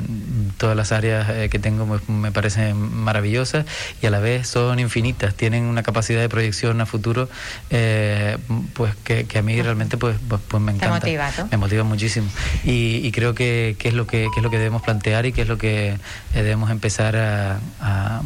todas 0.59 0.77
las 0.77 0.92
áreas 0.92 1.29
eh, 1.31 1.49
que 1.49 1.59
tengo 1.59 2.01
me, 2.09 2.33
parecen 2.33 2.77
maravillosas 2.77 3.66
y 4.03 4.07
a 4.07 4.11
la 4.11 4.20
vez 4.20 4.46
son 4.46 4.79
infinitas, 4.79 5.35
tienen 5.35 5.64
una 5.64 5.83
capacidad 5.83 6.20
de 6.20 6.29
proyección 6.29 6.81
a 6.81 6.87
futuro 6.87 7.29
eh, 7.70 8.38
pues 8.75 8.94
que, 9.05 9.27
a 9.37 9.42
mí 9.42 9.61
realmente 9.61 9.96
pues, 9.96 10.16
pues, 10.29 10.40
pues 10.46 10.62
me 10.62 10.73
encanta. 10.73 11.07
Me 11.51 11.57
motiva 11.57 11.85
muchísimo. 11.85 12.29
Y, 12.64 13.11
creo 13.12 13.35
que, 13.35 13.77
es 13.83 13.94
lo 13.94 14.07
que, 14.07 14.27
es 14.35 14.42
lo 14.42 14.51
que 14.51 14.59
debemos 14.59 14.83
plantear 14.83 15.27
y 15.27 15.33
que 15.33 15.42
es 15.42 15.49
lo 15.49 15.59
que 15.59 15.96
debemos 16.33 16.70
empezar 16.70 17.16
a, 17.16 17.61
a, 17.81 18.23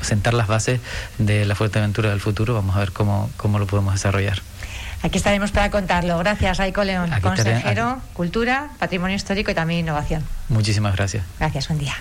sentar 0.00 0.34
las 0.34 0.46
bases 0.46 0.80
de 1.18 1.44
la 1.44 1.54
Fuerteventura 1.54 2.10
del 2.10 2.20
futuro. 2.20 2.54
Vamos 2.54 2.76
a 2.76 2.80
ver 2.80 2.92
cómo, 2.92 3.30
cómo 3.36 3.58
lo 3.58 3.66
podemos 3.66 3.94
desarrollar. 3.94 4.42
Aquí 5.02 5.18
estaremos 5.18 5.50
para 5.50 5.70
contarlo. 5.70 6.18
Gracias, 6.18 6.60
Aiko 6.60 6.84
León, 6.84 7.10
consejero, 7.22 8.00
Cultura, 8.12 8.70
Patrimonio 8.78 9.16
Histórico 9.16 9.50
y 9.50 9.54
también 9.54 9.80
Innovación. 9.80 10.24
Muchísimas 10.48 10.94
gracias. 10.94 11.24
Gracias, 11.38 11.68
buen 11.68 11.78
día. 11.78 11.94